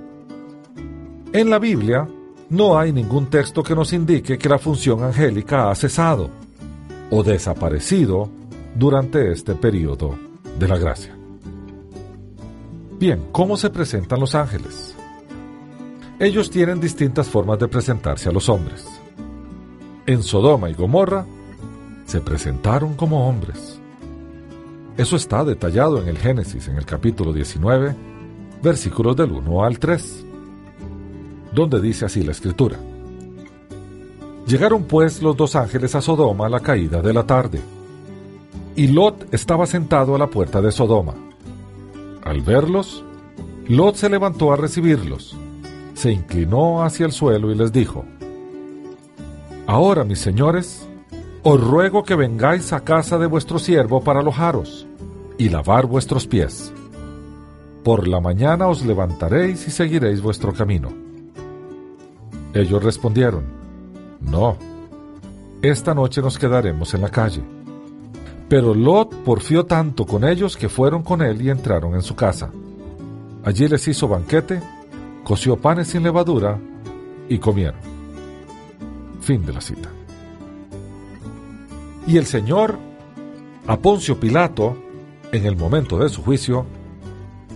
[1.33, 2.07] En la Biblia
[2.51, 6.31] no hay ningún texto que nos indique que la función angélica ha cesado
[7.11, 8.29] o desaparecido
[8.77, 10.17] durante este periodo
[10.59, 11.17] de la gracia.
[12.99, 14.95] Bien, ¿cómo se presentan los ángeles?
[16.19, 18.87] Ellos tienen distintas formas de presentarse a los hombres
[20.07, 21.27] en Sodoma y Gomorra
[22.07, 23.81] se presentaron como hombres.
[24.97, 27.95] Eso está detallado en el Génesis, en el capítulo 19,
[28.63, 30.25] versículos del 1 al 3,
[31.53, 32.79] donde dice así la escritura.
[34.47, 37.61] Llegaron pues los dos ángeles a Sodoma a la caída de la tarde,
[38.77, 41.15] y Lot estaba sentado a la puerta de Sodoma.
[42.23, 43.05] Al verlos,
[43.67, 45.37] Lot se levantó a recibirlos,
[45.95, 48.05] se inclinó hacia el suelo y les dijo,
[49.67, 50.89] Ahora, mis señores,
[51.43, 54.87] os ruego que vengáis a casa de vuestro siervo para alojaros,
[55.39, 56.73] y lavar vuestros pies.
[57.83, 60.89] Por la mañana os levantaréis y seguiréis vuestro camino.
[62.55, 63.45] Ellos respondieron,
[64.21, 64.57] No,
[65.63, 67.43] esta noche nos quedaremos en la calle.
[68.49, 72.51] Pero Lot porfió tanto con ellos que fueron con él y entraron en su casa.
[73.45, 74.61] Allí les hizo banquete,
[75.25, 76.59] coció panes sin levadura
[77.29, 77.96] y comieron.
[79.27, 79.89] Fin de la cita.
[82.07, 82.79] Y el Señor,
[83.67, 84.77] a Poncio Pilato,
[85.33, 86.65] en el momento de su juicio,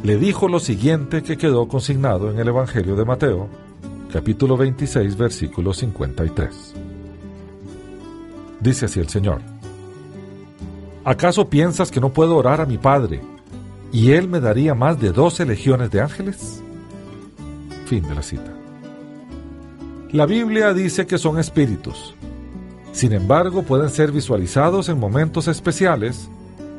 [0.03, 3.49] le dijo lo siguiente que quedó consignado en el Evangelio de Mateo,
[4.13, 6.75] capítulo 26, versículo 53.
[8.59, 9.41] Dice así el Señor.
[11.05, 13.21] ¿Acaso piensas que no puedo orar a mi Padre
[13.93, 16.65] y Él me daría más de doce legiones de ángeles?
[17.87, 18.60] Fin de la cita.
[20.12, 22.16] La Biblia dice que son espíritus.
[22.91, 26.28] Sin embargo, pueden ser visualizados en momentos especiales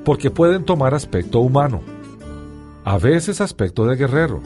[0.03, 1.81] porque pueden tomar aspecto humano,
[2.83, 4.41] a veces aspecto de guerrero,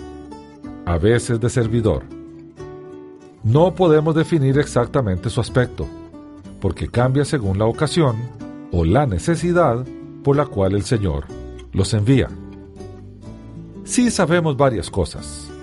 [0.86, 2.04] a veces de servidor.
[3.44, 5.88] No podemos definir exactamente su aspecto,
[6.62, 8.18] porque cambia según la ocasión
[8.72, 9.84] o la necesidad
[10.24, 11.26] por la cual el Señor
[11.72, 12.30] los envía.
[13.84, 15.55] Sí sabemos varias cosas.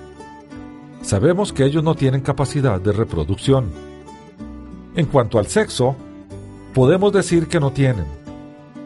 [1.03, 3.66] Sabemos que ellos no tienen capacidad de reproducción.
[4.95, 5.97] En cuanto al sexo,
[6.74, 8.07] podemos decir que no tienen,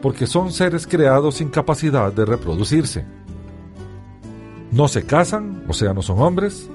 [0.01, 3.05] porque son seres creados sin capacidad de reproducirse.
[4.71, 6.67] No se casan, o sea, no son hombres,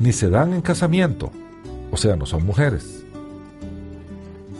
[0.00, 1.30] ni se dan en casamiento,
[1.90, 3.04] o sea, no son mujeres.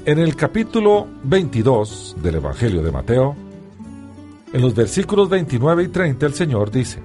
[0.07, 3.35] En el capítulo 22 del Evangelio de Mateo,
[4.53, 7.03] en los versículos 29 y 30 el Señor dice,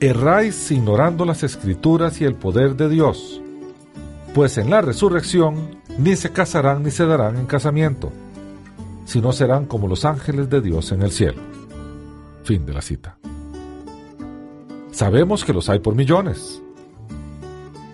[0.00, 3.40] Erráis ignorando las escrituras y el poder de Dios,
[4.32, 8.12] pues en la resurrección ni se casarán ni se darán en casamiento,
[9.04, 11.42] sino serán como los ángeles de Dios en el cielo.
[12.44, 13.18] Fin de la cita.
[14.92, 16.62] Sabemos que los hay por millones,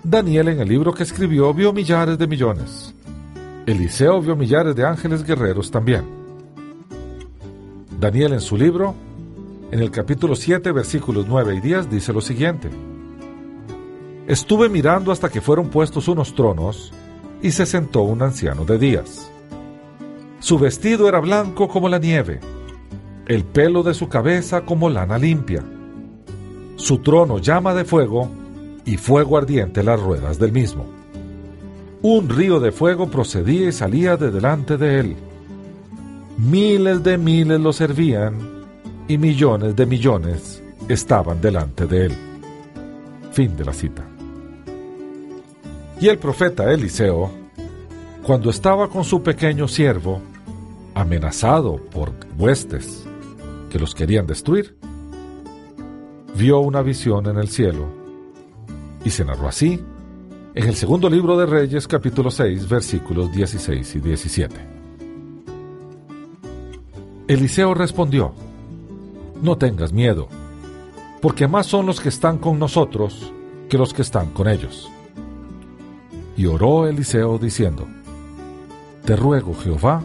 [0.02, 2.94] Daniel en el libro que escribió vio millares de millones.
[3.64, 6.04] Eliseo vio millares de ángeles guerreros también.
[7.98, 8.94] Daniel en su libro,
[9.74, 12.70] en el capítulo 7, versículos 9 y 10, dice lo siguiente.
[14.28, 16.92] Estuve mirando hasta que fueron puestos unos tronos
[17.42, 19.28] y se sentó un anciano de días.
[20.38, 22.38] Su vestido era blanco como la nieve,
[23.26, 25.64] el pelo de su cabeza como lana limpia.
[26.76, 28.28] Su trono llama de fuego
[28.84, 30.86] y fuego ardiente las ruedas del mismo.
[32.00, 35.16] Un río de fuego procedía y salía de delante de él.
[36.38, 38.53] Miles de miles lo servían
[39.08, 42.12] y millones de millones estaban delante de él.
[43.32, 44.04] Fin de la cita.
[46.00, 47.30] Y el profeta Eliseo,
[48.22, 50.20] cuando estaba con su pequeño siervo,
[50.94, 53.04] amenazado por huestes
[53.70, 54.76] que los querían destruir,
[56.36, 57.86] vio una visión en el cielo
[59.04, 59.80] y se narró así
[60.54, 64.54] en el segundo libro de Reyes capítulo 6 versículos 16 y 17.
[67.26, 68.34] Eliseo respondió,
[69.42, 70.28] No tengas miedo,
[71.20, 73.32] porque más son los que están con nosotros
[73.68, 74.90] que los que están con ellos.
[76.36, 77.86] Y oró Eliseo diciendo,
[79.04, 80.02] Te ruego, Jehová,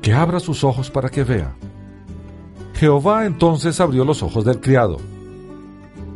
[0.00, 1.54] que abra sus ojos para que vea.
[2.74, 4.98] Jehová entonces abrió los ojos del criado,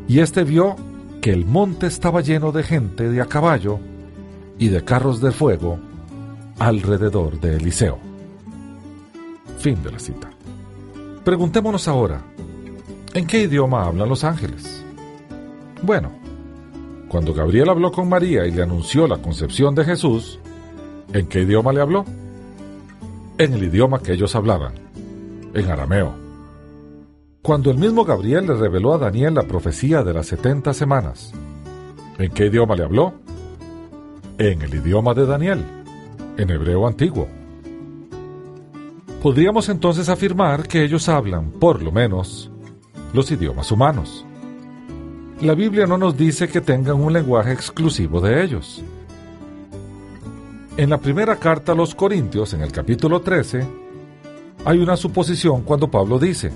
[0.09, 0.77] y éste vio
[1.31, 3.79] el monte estaba lleno de gente de a caballo
[4.59, 5.79] y de carros de fuego
[6.59, 7.99] alrededor de Eliseo.
[9.59, 10.36] Fin de la cita.
[11.27, 12.23] Preguntémonos ahora,
[13.13, 14.85] ¿en qué idioma hablan los ángeles?
[15.83, 16.13] Bueno,
[17.09, 20.39] cuando Gabriel habló con María y le anunció la concepción de Jesús,
[21.13, 22.05] ¿en qué idioma le habló?
[23.39, 24.75] En el idioma que ellos hablaban,
[25.53, 26.15] en arameo.
[27.43, 31.33] Cuando el mismo Gabriel le reveló a Daniel la profecía de las setenta semanas,
[32.19, 33.15] ¿en qué idioma le habló?
[34.39, 35.65] En el idioma de Daniel,
[36.37, 37.27] en hebreo antiguo.
[39.23, 42.51] Podríamos entonces afirmar que ellos hablan, por lo menos,
[43.13, 44.25] los idiomas humanos.
[45.41, 48.83] La Biblia no nos dice que tengan un lenguaje exclusivo de ellos.
[50.77, 53.67] En la primera carta a los Corintios, en el capítulo 13,
[54.65, 56.53] hay una suposición cuando Pablo dice,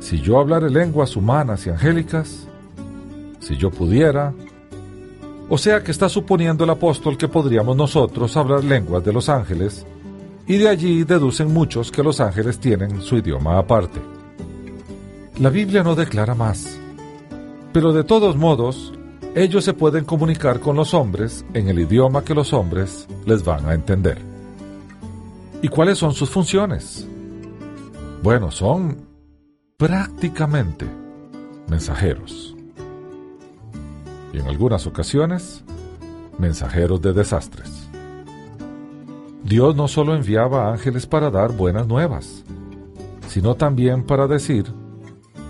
[0.00, 2.46] si yo hablare lenguas humanas y angélicas,
[3.38, 4.34] si yo pudiera,
[5.48, 9.86] o sea que está suponiendo el apóstol que podríamos nosotros hablar lenguas de los ángeles,
[10.46, 14.00] y de allí deducen muchos que los ángeles tienen su idioma aparte.
[15.38, 16.78] La Biblia no declara más,
[17.72, 18.92] pero de todos modos,
[19.34, 23.66] ellos se pueden comunicar con los hombres en el idioma que los hombres les van
[23.66, 24.18] a entender.
[25.60, 27.08] ¿Y cuáles son sus funciones?
[28.22, 29.08] Bueno, son
[29.76, 30.86] prácticamente
[31.68, 32.54] mensajeros.
[34.32, 35.64] Y en algunas ocasiones,
[36.38, 37.83] mensajeros de desastres.
[39.44, 42.42] Dios no solo enviaba ángeles para dar buenas nuevas,
[43.28, 44.64] sino también para decir,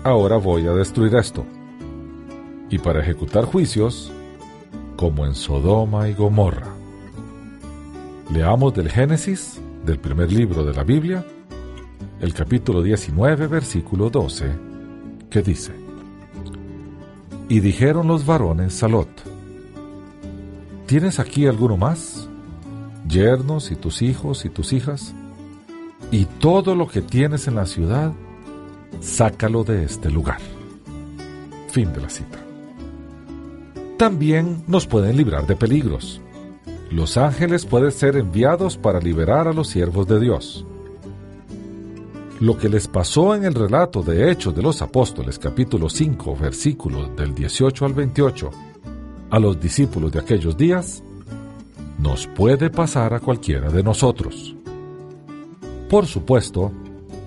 [0.03, 1.45] ahora voy a destruir esto,
[2.69, 4.11] y para ejecutar juicios
[4.97, 6.67] como en Sodoma y Gomorra.
[8.33, 11.23] Leamos del Génesis, del primer libro de la Biblia,
[12.19, 14.51] el capítulo 19, versículo 12,
[15.29, 15.71] que dice,
[17.47, 18.89] Y dijeron los varones a
[20.85, 22.27] ¿tienes aquí alguno más?
[23.07, 25.13] Yernos y tus hijos y tus hijas,
[26.11, 28.13] y todo lo que tienes en la ciudad,
[29.01, 30.39] sácalo de este lugar.
[31.69, 32.39] Fin de la cita.
[33.97, 36.21] También nos pueden librar de peligros.
[36.91, 40.65] Los ángeles pueden ser enviados para liberar a los siervos de Dios.
[42.39, 47.15] Lo que les pasó en el relato de Hechos de los Apóstoles capítulo 5 versículos
[47.15, 48.51] del 18 al 28
[49.29, 51.01] a los discípulos de aquellos días,
[51.97, 54.55] nos puede pasar a cualquiera de nosotros.
[55.89, 56.71] Por supuesto,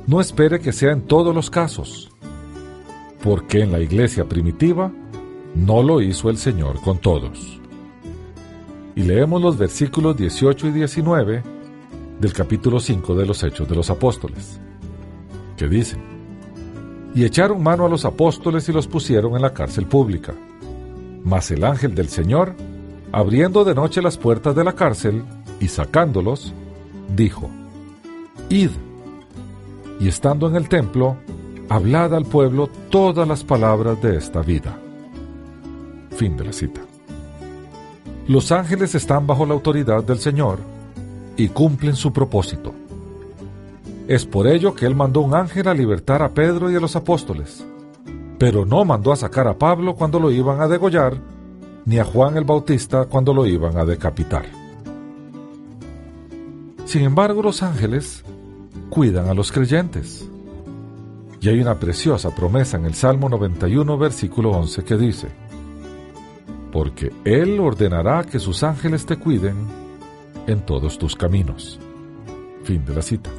[0.07, 2.11] no espere que sea en todos los casos,
[3.23, 4.93] porque en la iglesia primitiva
[5.55, 7.61] no lo hizo el Señor con todos.
[8.95, 11.43] Y leemos los versículos 18 y 19
[12.21, 14.61] del capítulo 5 de los Hechos de los Apóstoles
[15.59, 16.01] que dicen,
[17.15, 20.35] y echaron mano a los apóstoles y los pusieron en la cárcel pública.
[21.25, 22.55] Mas el ángel del Señor,
[23.13, 25.25] abriendo de noche las puertas de la cárcel
[25.61, 26.53] y sacándolos,
[27.15, 27.51] dijo,
[28.49, 28.71] Id,
[30.01, 31.17] y estando en el templo,
[31.69, 34.79] hablad al pueblo todas las palabras de esta vida.
[36.17, 36.81] Fin de la cita.
[38.27, 40.59] Los ángeles están bajo la autoridad del Señor
[41.37, 42.75] y cumplen su propósito.
[44.07, 46.97] Es por ello que él mandó un ángel a libertar a Pedro y a los
[46.97, 47.65] apóstoles,
[48.39, 51.19] pero no mandó a sacar a Pablo cuando lo iban a degollar,
[51.89, 54.45] ni a Juan el Bautista cuando lo iban a decapitar.
[56.85, 58.23] Sin embargo, los ángeles
[58.91, 60.29] cuidan a los creyentes.
[61.41, 65.29] Y hay una preciosa promesa en el Salmo 91, versículo 11, que dice,
[66.73, 69.57] Porque Él ordenará que sus ángeles te cuiden
[70.47, 71.81] en todos tus caminos.
[72.65, 73.31] Fin de la cita.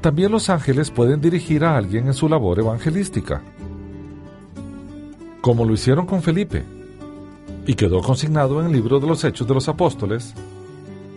[0.00, 3.42] También los ángeles pueden dirigir a alguien en su labor evangelística,
[5.40, 6.64] como lo hicieron con Felipe,
[7.68, 10.34] y quedó consignado en el libro de los Hechos de los Apóstoles,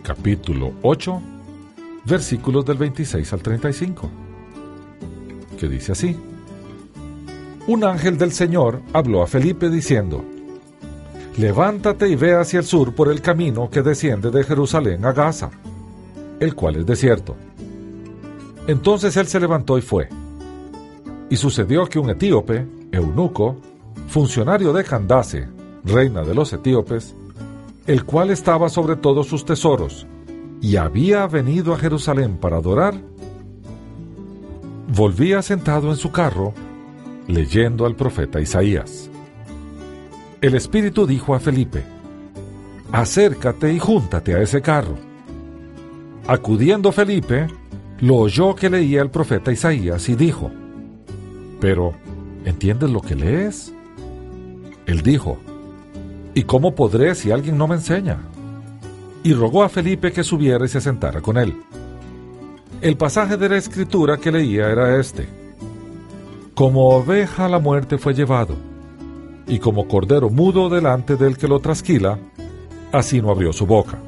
[0.04, 1.20] capítulo 8,
[2.04, 4.08] versículos del 26 al 35,
[5.58, 6.16] que dice así.
[7.66, 10.24] Un ángel del Señor habló a Felipe diciendo,
[11.36, 15.50] Levántate y ve hacia el sur por el camino que desciende de Jerusalén a Gaza,
[16.38, 17.34] el cual es desierto
[18.66, 20.08] entonces él se levantó y fue.
[21.28, 23.56] Y sucedió que un etíope, eunuco,
[24.08, 25.48] funcionario de Candace,
[25.84, 27.14] reina de los etíopes,
[27.86, 30.06] el cual estaba sobre todos sus tesoros,
[30.60, 32.94] y había venido a Jerusalén para adorar,
[34.94, 36.54] volvía sentado en su carro,
[37.26, 39.10] leyendo al profeta Isaías.
[40.40, 41.82] El Espíritu dijo a Felipe,
[42.92, 44.96] Acércate y júntate a ese carro.
[46.26, 47.48] Acudiendo Felipe,
[48.00, 50.50] lo oyó que leía el profeta Isaías y dijo,
[51.60, 51.94] Pero,
[52.44, 53.72] ¿entiendes lo que lees?
[54.86, 55.38] Él dijo,
[56.34, 58.18] ¿y cómo podré si alguien no me enseña?
[59.22, 61.54] Y rogó a Felipe que subiera y se sentara con él.
[62.80, 65.28] El pasaje de la escritura que leía era este.
[66.54, 68.56] Como oveja la muerte fue llevado,
[69.46, 72.18] y como cordero mudo delante del que lo trasquila,
[72.92, 73.98] así no abrió su boca.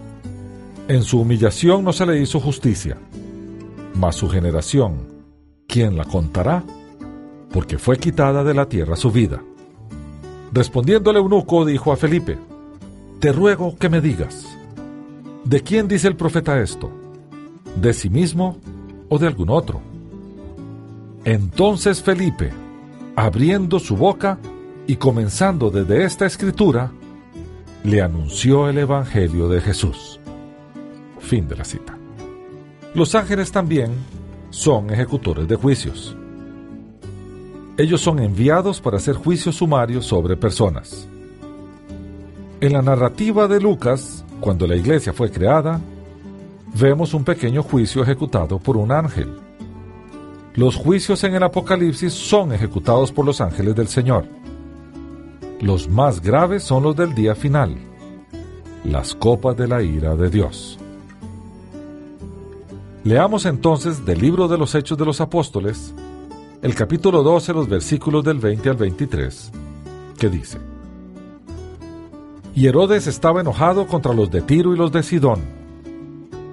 [0.88, 2.98] En su humillación no se le hizo justicia
[3.94, 5.06] mas su generación,
[5.66, 6.64] ¿quién la contará?
[7.52, 9.40] Porque fue quitada de la tierra su vida.
[10.54, 12.38] Respondiendo el eunuco, dijo a Felipe,
[13.18, 14.56] Te ruego que me digas,
[15.42, 16.92] ¿de quién dice el profeta esto?
[17.74, 18.58] ¿De sí mismo
[19.08, 19.80] o de algún otro?
[21.24, 22.52] Entonces Felipe,
[23.16, 24.38] abriendo su boca
[24.86, 26.92] y comenzando desde esta escritura,
[27.82, 30.20] le anunció el Evangelio de Jesús.
[31.18, 31.98] Fin de la cita.
[32.94, 33.90] Los ángeles también
[34.50, 36.16] son ejecutores de juicios.
[37.76, 41.08] Ellos son enviados para hacer juicios sumarios sobre personas.
[42.60, 45.80] En la narrativa de Lucas, cuando la iglesia fue creada,
[46.78, 49.38] vemos un pequeño juicio ejecutado por un ángel.
[50.54, 54.24] Los juicios en el Apocalipsis son ejecutados por los ángeles del Señor.
[55.60, 57.76] Los más graves son los del día final,
[58.84, 60.78] las copas de la ira de Dios.
[63.02, 65.92] Leamos entonces del libro de los Hechos de los Apóstoles,
[66.64, 69.52] el capítulo 12, los versículos del 20 al 23,
[70.18, 70.58] que dice,
[72.54, 75.42] Y Herodes estaba enojado contra los de Tiro y los de Sidón,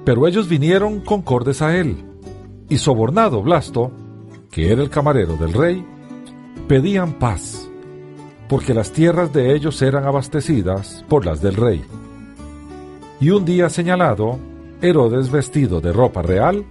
[0.03, 1.95] pero ellos vinieron concordes a él,
[2.67, 3.89] y sobornado Blasto,
[4.51, 5.85] que era el camarero del rey,
[6.67, 7.69] pedían paz,
[8.49, 11.85] porque las tierras de ellos eran abastecidas por las del rey.
[13.21, 14.39] Y un día señalado,
[14.81, 16.65] Herodes, vestido de ropa real,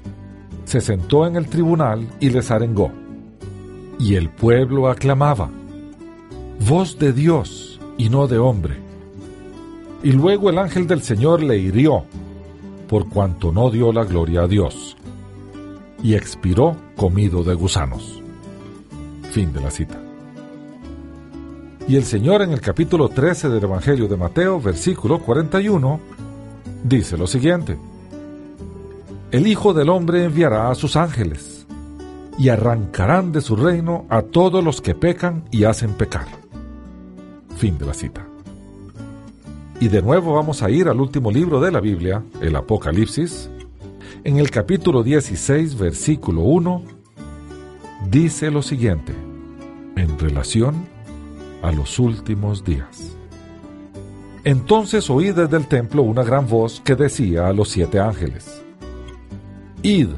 [0.64, 2.92] se sentó en el tribunal y les arengó.
[4.00, 5.50] Y el pueblo aclamaba,
[6.66, 8.78] voz de Dios y no de hombre.
[10.02, 12.04] Y luego el ángel del Señor le hirió,
[12.88, 14.96] por cuanto no dio la gloria a Dios,
[16.02, 18.22] y expiró comido de gusanos.
[19.32, 20.00] Fin de la cita.
[21.86, 26.00] Y el Señor en el capítulo 13 del Evangelio de Mateo, versículo 41,
[26.84, 27.76] dice lo siguiente.
[29.30, 31.49] El Hijo del Hombre enviará a sus ángeles,
[32.38, 36.26] y arrancarán de su reino a todos los que pecan y hacen pecar.
[37.56, 38.26] Fin de la cita.
[39.80, 43.50] Y de nuevo vamos a ir al último libro de la Biblia, el Apocalipsis.
[44.24, 46.82] En el capítulo 16, versículo 1,
[48.10, 49.14] dice lo siguiente,
[49.96, 50.86] en relación
[51.62, 53.16] a los últimos días.
[54.44, 58.62] Entonces oí desde el templo una gran voz que decía a los siete ángeles,
[59.82, 60.08] Id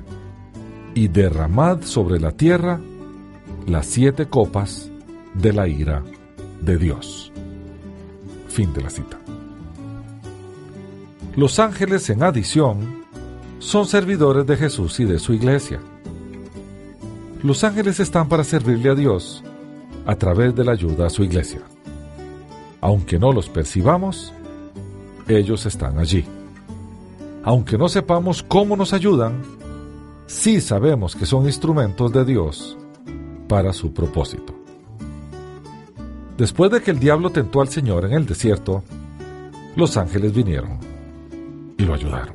[0.95, 2.81] y derramad sobre la tierra
[3.67, 4.91] las siete copas
[5.35, 6.03] de la ira
[6.61, 7.33] de Dios.
[8.49, 9.19] Fin de la cita.
[11.37, 13.05] Los ángeles en adición
[13.59, 15.81] son servidores de Jesús y de su iglesia.
[17.43, 19.43] Los ángeles están para servirle a Dios
[20.05, 21.63] a través de la ayuda a su iglesia.
[22.81, 24.33] Aunque no los percibamos,
[25.29, 26.25] ellos están allí.
[27.45, 29.43] Aunque no sepamos cómo nos ayudan,
[30.33, 32.77] sí sabemos que son instrumentos de Dios
[33.49, 34.55] para su propósito.
[36.39, 38.83] Después de que el diablo tentó al Señor en el desierto,
[39.77, 40.79] los ángeles vinieron
[41.77, 42.35] y lo ayudaron.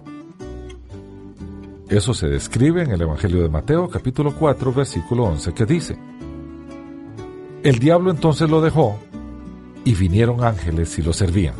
[1.89, 5.97] Eso se describe en el Evangelio de Mateo capítulo 4 versículo 11 que dice,
[7.63, 8.99] El diablo entonces lo dejó
[9.83, 11.55] y vinieron ángeles y lo servían.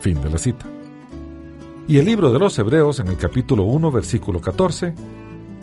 [0.00, 0.71] Fin de la cita.
[1.88, 4.94] Y el libro de los Hebreos, en el capítulo 1, versículo 14,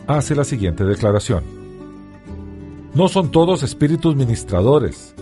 [0.08, 1.44] hace la siguiente declaración.
[2.94, 5.16] No son todos espíritus ministradores,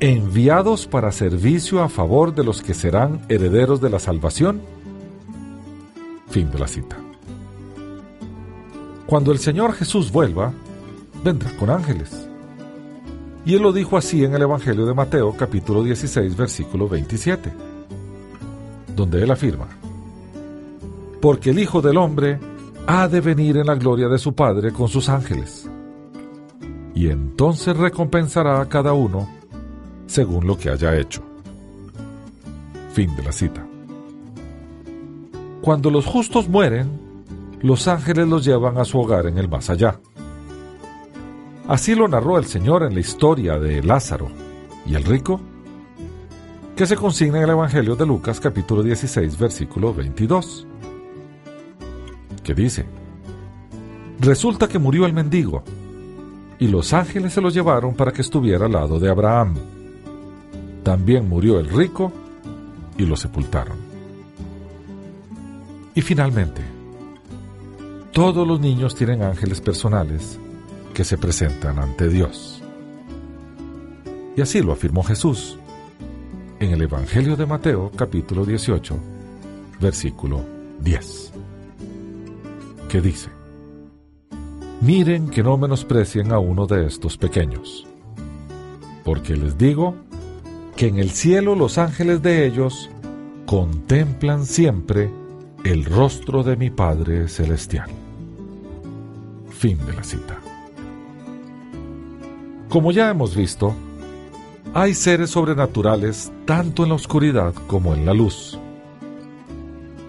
[0.00, 4.62] enviados para servicio a favor de los que serán herederos de la salvación.
[6.28, 6.96] Fin de la cita.
[9.06, 10.52] Cuando el Señor Jesús vuelva,
[11.24, 12.28] vendrá con ángeles.
[13.44, 17.52] Y él lo dijo así en el Evangelio de Mateo capítulo 16 versículo 27,
[18.94, 19.68] donde él afirma,
[21.24, 22.38] porque el Hijo del Hombre
[22.86, 25.66] ha de venir en la gloria de su Padre con sus ángeles.
[26.94, 29.26] Y entonces recompensará a cada uno
[30.06, 31.22] según lo que haya hecho.
[32.92, 33.66] Fin de la cita.
[35.62, 36.90] Cuando los justos mueren,
[37.62, 39.98] los ángeles los llevan a su hogar en el más allá.
[41.66, 44.28] Así lo narró el Señor en la historia de Lázaro
[44.84, 45.40] y el rico,
[46.76, 50.66] que se consigna en el Evangelio de Lucas capítulo 16 versículo 22
[52.44, 52.86] que dice,
[54.20, 55.64] Resulta que murió el mendigo,
[56.58, 59.54] y los ángeles se lo llevaron para que estuviera al lado de Abraham.
[60.84, 62.12] También murió el rico,
[62.96, 63.76] y lo sepultaron.
[65.94, 66.62] Y finalmente,
[68.12, 70.38] todos los niños tienen ángeles personales
[70.94, 72.62] que se presentan ante Dios.
[74.36, 75.58] Y así lo afirmó Jesús
[76.60, 78.96] en el Evangelio de Mateo capítulo 18,
[79.80, 80.44] versículo
[80.80, 81.33] 10
[83.00, 83.30] dice,
[84.80, 87.86] Miren que no menosprecien a uno de estos pequeños,
[89.02, 89.94] porque les digo
[90.76, 92.90] que en el cielo los ángeles de ellos
[93.46, 95.10] contemplan siempre
[95.64, 97.88] el rostro de mi Padre Celestial.
[99.48, 100.38] Fin de la cita.
[102.68, 103.74] Como ya hemos visto,
[104.74, 108.58] hay seres sobrenaturales tanto en la oscuridad como en la luz.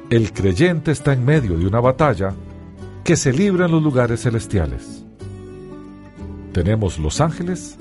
[0.09, 2.33] El creyente está en medio de una batalla
[3.05, 5.05] que se libra en los lugares celestiales.
[6.53, 7.77] Tenemos los ángeles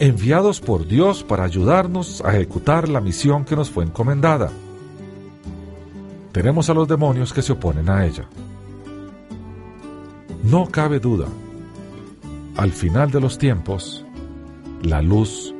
[0.00, 4.50] enviados por Dios para ayudarnos a ejecutar la misión que nos fue encomendada.
[6.32, 8.28] Tenemos a los demonios que se oponen a ella.
[10.42, 11.28] No cabe duda,
[12.56, 14.04] al final de los tiempos,
[14.82, 15.54] la luz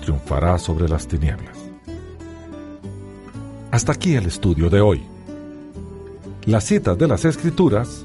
[0.00, 1.56] triunfará sobre las tinieblas.
[3.70, 5.02] Hasta aquí el estudio de hoy.
[6.44, 8.04] Las citas de las Escrituras